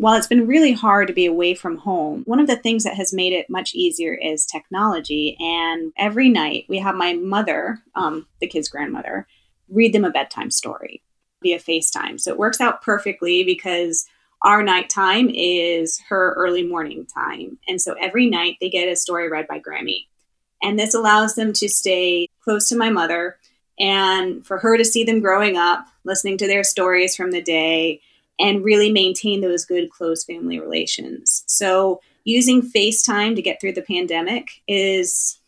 while 0.00 0.16
it's 0.16 0.26
been 0.26 0.46
really 0.46 0.72
hard 0.72 1.06
to 1.08 1.12
be 1.12 1.26
away 1.26 1.54
from 1.54 1.76
home, 1.76 2.22
one 2.24 2.40
of 2.40 2.46
the 2.46 2.56
things 2.56 2.84
that 2.84 2.94
has 2.94 3.12
made 3.12 3.34
it 3.34 3.50
much 3.50 3.74
easier 3.74 4.14
is 4.14 4.46
technology. 4.46 5.36
And 5.38 5.92
every 5.98 6.30
night 6.30 6.64
we 6.70 6.78
have 6.78 6.94
my 6.94 7.12
mother, 7.12 7.82
um, 7.94 8.26
the 8.40 8.46
kid's 8.46 8.70
grandmother, 8.70 9.26
read 9.68 9.92
them 9.92 10.06
a 10.06 10.10
bedtime 10.10 10.50
story 10.50 11.02
via 11.42 11.58
FaceTime. 11.58 12.18
So 12.18 12.32
it 12.32 12.38
works 12.38 12.62
out 12.62 12.80
perfectly 12.80 13.44
because 13.44 14.06
our 14.40 14.62
nighttime 14.62 15.28
is 15.34 16.00
her 16.08 16.32
early 16.32 16.62
morning 16.62 17.04
time. 17.04 17.58
And 17.68 17.78
so 17.78 17.94
every 18.00 18.26
night 18.26 18.56
they 18.58 18.70
get 18.70 18.88
a 18.88 18.96
story 18.96 19.28
read 19.28 19.46
by 19.48 19.60
Grammy. 19.60 20.06
And 20.62 20.78
this 20.78 20.94
allows 20.94 21.34
them 21.34 21.52
to 21.52 21.68
stay 21.68 22.26
close 22.42 22.70
to 22.70 22.76
my 22.76 22.88
mother 22.88 23.36
and 23.78 24.46
for 24.46 24.56
her 24.56 24.78
to 24.78 24.84
see 24.84 25.04
them 25.04 25.20
growing 25.20 25.58
up, 25.58 25.88
listening 26.04 26.38
to 26.38 26.46
their 26.46 26.64
stories 26.64 27.14
from 27.14 27.32
the 27.32 27.42
day 27.42 28.00
and 28.40 28.64
really 28.64 28.90
maintain 28.90 29.42
those 29.42 29.64
good 29.64 29.90
close 29.90 30.24
family 30.24 30.58
relations. 30.58 31.44
So 31.46 32.00
using 32.24 32.62
FaceTime 32.62 33.36
to 33.36 33.42
get 33.42 33.60
through 33.60 33.74
the 33.74 33.82
pandemic 33.82 34.62
is 34.66 35.38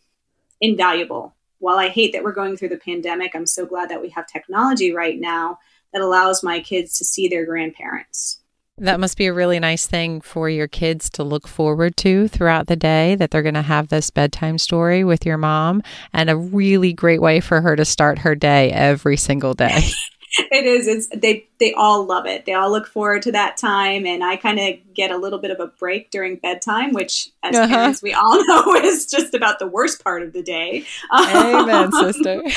invaluable. 0.61 1.35
While 1.59 1.79
I 1.79 1.89
hate 1.89 2.13
that 2.13 2.23
we're 2.23 2.33
going 2.33 2.57
through 2.57 2.69
the 2.69 2.77
pandemic, 2.77 3.35
I'm 3.35 3.47
so 3.47 3.65
glad 3.65 3.89
that 3.89 4.03
we 4.03 4.11
have 4.11 4.27
technology 4.27 4.93
right 4.93 5.19
now 5.19 5.59
that 5.93 6.03
allows 6.03 6.43
my 6.43 6.61
kids 6.61 6.99
to 6.99 7.05
see 7.05 7.29
their 7.29 7.47
grandparents. 7.47 8.41
That 8.79 9.01
must 9.01 9.19
be 9.19 9.27
a 9.27 9.35
really 9.35 9.61
nice 9.61 9.87
thing 9.87 10.21
for 10.23 10.49
your 10.49 10.67
kids 10.67 11.09
to 11.11 11.23
look 11.23 11.47
forward 11.47 11.97
to 11.99 12.27
throughout 12.27 12.67
the 12.67 12.77
day 12.77 13.15
that 13.17 13.31
they're 13.31 13.43
going 13.43 13.55
to 13.55 13.63
have 13.63 13.89
this 13.89 14.11
bedtime 14.11 14.59
story 14.59 15.05
with 15.05 15.25
your 15.27 15.37
mom 15.37 15.83
and 16.13 16.31
a 16.31 16.37
really 16.37 16.93
great 16.93 17.21
way 17.21 17.41
for 17.41 17.61
her 17.61 17.77
to 17.77 17.85
start 17.85 18.21
her 18.21 18.35
day 18.35 18.71
every 18.71 19.17
single 19.17 19.55
day. 19.55 19.83
it 20.39 20.65
is. 20.65 20.87
It's 20.87 21.09
they 21.09 21.47
they 21.59 21.73
all 21.75 22.05
love 22.05 22.27
it. 22.27 22.47
They 22.47 22.55
all 22.55 22.71
look 22.71 22.87
forward 22.87 23.23
to 23.23 23.33
that 23.33 23.57
time, 23.57 24.07
and 24.07 24.25
I 24.25 24.37
kind 24.37 24.59
of 24.59 24.95
get 24.95 25.11
a 25.11 25.17
little 25.17 25.39
bit 25.39 25.51
of 25.51 25.61
a 25.61 25.67
break 25.67 26.11
during 26.11 26.37
bedtime, 26.37 26.93
which, 26.93 27.31
as 27.43 27.55
uh-huh. 27.55 27.69
parents, 27.69 28.03
we 28.03 28.15
all 28.15 28.45
know 28.49 28.75
is 28.77 29.07
just 29.07 29.35
about 29.35 29.59
the 29.59 29.67
worst 29.67 30.03
part 30.03 30.23
of 30.23 30.33
the 30.33 30.43
day. 30.43 30.85
Amen, 31.13 31.93
sister. 31.93 32.43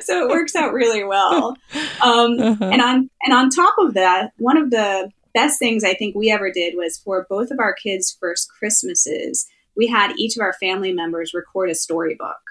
so 0.00 0.22
it 0.22 0.28
works 0.28 0.54
out 0.54 0.72
really 0.72 1.04
well. 1.04 1.56
Um, 2.02 2.38
uh-huh. 2.38 2.64
And 2.64 2.82
on 2.82 3.10
and 3.22 3.32
on 3.32 3.50
top 3.50 3.74
of 3.78 3.94
that, 3.94 4.32
one 4.38 4.56
of 4.56 4.70
the 4.70 5.10
best 5.34 5.58
things 5.58 5.84
I 5.84 5.94
think 5.94 6.14
we 6.14 6.30
ever 6.30 6.50
did 6.50 6.76
was 6.76 6.98
for 6.98 7.26
both 7.28 7.50
of 7.50 7.60
our 7.60 7.74
kids' 7.74 8.16
first 8.18 8.50
Christmases, 8.58 9.46
we 9.76 9.86
had 9.86 10.12
each 10.18 10.36
of 10.36 10.40
our 10.40 10.54
family 10.54 10.92
members 10.92 11.34
record 11.34 11.70
a 11.70 11.74
storybook. 11.74 12.45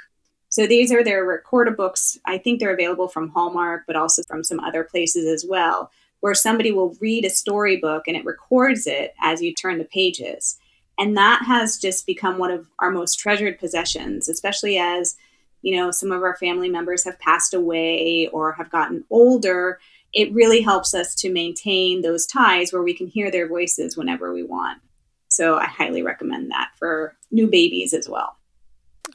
So 0.55 0.65
these 0.65 0.89
are 0.89 1.03
their 1.03 1.25
recorder 1.25 1.71
books. 1.71 2.17
I 2.23 2.37
think 2.37 2.61
they're 2.61 2.73
available 2.73 3.09
from 3.09 3.27
Hallmark, 3.27 3.83
but 3.87 3.97
also 3.97 4.23
from 4.23 4.41
some 4.41 4.61
other 4.61 4.85
places 4.85 5.25
as 5.25 5.45
well, 5.45 5.91
where 6.21 6.33
somebody 6.33 6.71
will 6.71 6.95
read 7.01 7.25
a 7.25 7.29
storybook 7.29 8.03
and 8.07 8.15
it 8.15 8.23
records 8.23 8.87
it 8.87 9.13
as 9.21 9.41
you 9.41 9.53
turn 9.53 9.79
the 9.79 9.83
pages. 9.83 10.57
And 10.97 11.17
that 11.17 11.43
has 11.45 11.77
just 11.77 12.05
become 12.05 12.37
one 12.37 12.51
of 12.51 12.69
our 12.79 12.89
most 12.89 13.19
treasured 13.19 13.59
possessions, 13.59 14.29
especially 14.29 14.77
as, 14.77 15.17
you 15.61 15.75
know, 15.75 15.91
some 15.91 16.13
of 16.13 16.23
our 16.23 16.37
family 16.37 16.69
members 16.69 17.03
have 17.03 17.19
passed 17.19 17.53
away 17.53 18.29
or 18.31 18.53
have 18.53 18.71
gotten 18.71 19.03
older. 19.09 19.77
It 20.13 20.33
really 20.33 20.61
helps 20.61 20.93
us 20.93 21.15
to 21.15 21.33
maintain 21.33 22.01
those 22.01 22.25
ties 22.25 22.71
where 22.71 22.81
we 22.81 22.93
can 22.93 23.07
hear 23.07 23.29
their 23.29 23.49
voices 23.49 23.97
whenever 23.97 24.33
we 24.33 24.43
want. 24.43 24.79
So 25.27 25.57
I 25.57 25.65
highly 25.65 26.01
recommend 26.01 26.49
that 26.51 26.69
for 26.77 27.17
new 27.29 27.47
babies 27.47 27.93
as 27.93 28.07
well. 28.07 28.37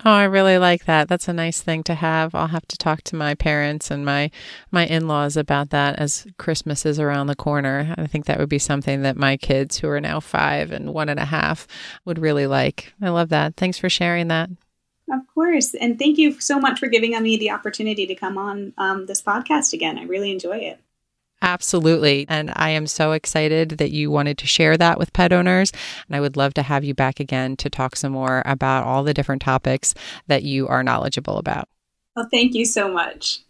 Oh, 0.05 0.11
I 0.11 0.25
really 0.25 0.57
like 0.57 0.87
that. 0.87 1.09
That's 1.09 1.29
a 1.29 1.33
nice 1.33 1.61
thing 1.61 1.83
to 1.85 1.95
have. 1.95 2.35
I'll 2.35 2.49
have 2.49 2.67
to 2.69 2.79
talk 2.79 3.03
to 3.03 3.17
my 3.17 3.35
parents 3.35 3.91
and 3.91 4.05
my 4.05 4.31
my 4.71 4.87
in-laws 4.87 5.37
about 5.37 5.71
that 5.71 5.99
as 5.99 6.27
Christmas 6.39 6.87
is 6.87 6.99
around 6.99 7.27
the 7.27 7.37
corner. 7.37 7.95
I 7.99 8.07
think 8.07 8.25
that 8.25 8.39
would 8.39 8.49
be 8.49 8.59
something 8.59 9.03
that 9.03 9.17
my 9.17 9.37
kids 9.37 9.79
who 9.79 9.89
are 9.89 10.01
now 10.01 10.21
five 10.21 10.71
and 10.71 10.95
one 10.95 11.09
and 11.11 11.21
a 11.21 11.27
half 11.27 11.67
would 12.05 12.19
really 12.19 12.47
like. 12.47 12.95
I 13.03 13.11
love 13.11 13.29
that. 13.29 13.57
Thanks 13.57 13.79
for 13.79 13.91
sharing 13.91 14.29
that. 14.29 14.49
Of 15.13 15.21
course. 15.35 15.75
And 15.75 15.99
thank 15.99 16.19
you 16.19 16.41
so 16.41 16.59
much 16.59 16.79
for 16.79 16.87
giving 16.87 17.21
me 17.23 17.37
the 17.37 17.51
opportunity 17.51 18.07
to 18.07 18.15
come 18.15 18.39
on 18.39 18.73
um, 18.79 19.07
this 19.07 19.21
podcast 19.21 19.73
again. 19.73 19.99
I 19.99 20.05
really 20.05 20.31
enjoy 20.31 20.59
it. 20.59 20.81
Absolutely. 21.43 22.27
And 22.29 22.53
I 22.55 22.71
am 22.71 22.87
so 22.87 23.13
excited 23.13 23.71
that 23.79 23.91
you 23.91 24.11
wanted 24.11 24.37
to 24.39 24.47
share 24.47 24.77
that 24.77 24.99
with 24.99 25.13
pet 25.13 25.33
owners. 25.33 25.73
And 26.07 26.17
I 26.17 26.21
would 26.21 26.37
love 26.37 26.55
to 26.55 26.63
have 26.63 26.85
you 26.85 26.95
back 26.95 27.19
again 27.19 27.57
to 27.57 27.71
talk 27.71 27.97
some 27.97 28.13
more 28.13 28.43
about 28.45 28.85
all 28.85 29.05
the 29.05 29.15
different 29.15 29.43
topics 29.43 29.95
that 30.27 30.43
you 30.43 30.69
are 30.69 30.83
knowledgeable 30.83 31.39
about. 31.39 31.69
Well, 32.15 32.29
thank 32.31 32.55
you 32.55 32.67
so 32.67 32.93
much. 32.93 33.41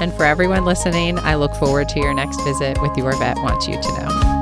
And 0.00 0.12
for 0.14 0.24
everyone 0.24 0.64
listening, 0.64 1.18
I 1.20 1.36
look 1.36 1.54
forward 1.54 1.88
to 1.90 2.00
your 2.00 2.14
next 2.14 2.42
visit 2.42 2.80
with 2.82 2.96
Your 2.96 3.16
Vet 3.16 3.36
Wants 3.36 3.68
You 3.68 3.80
to 3.80 3.88
Know. 3.88 4.33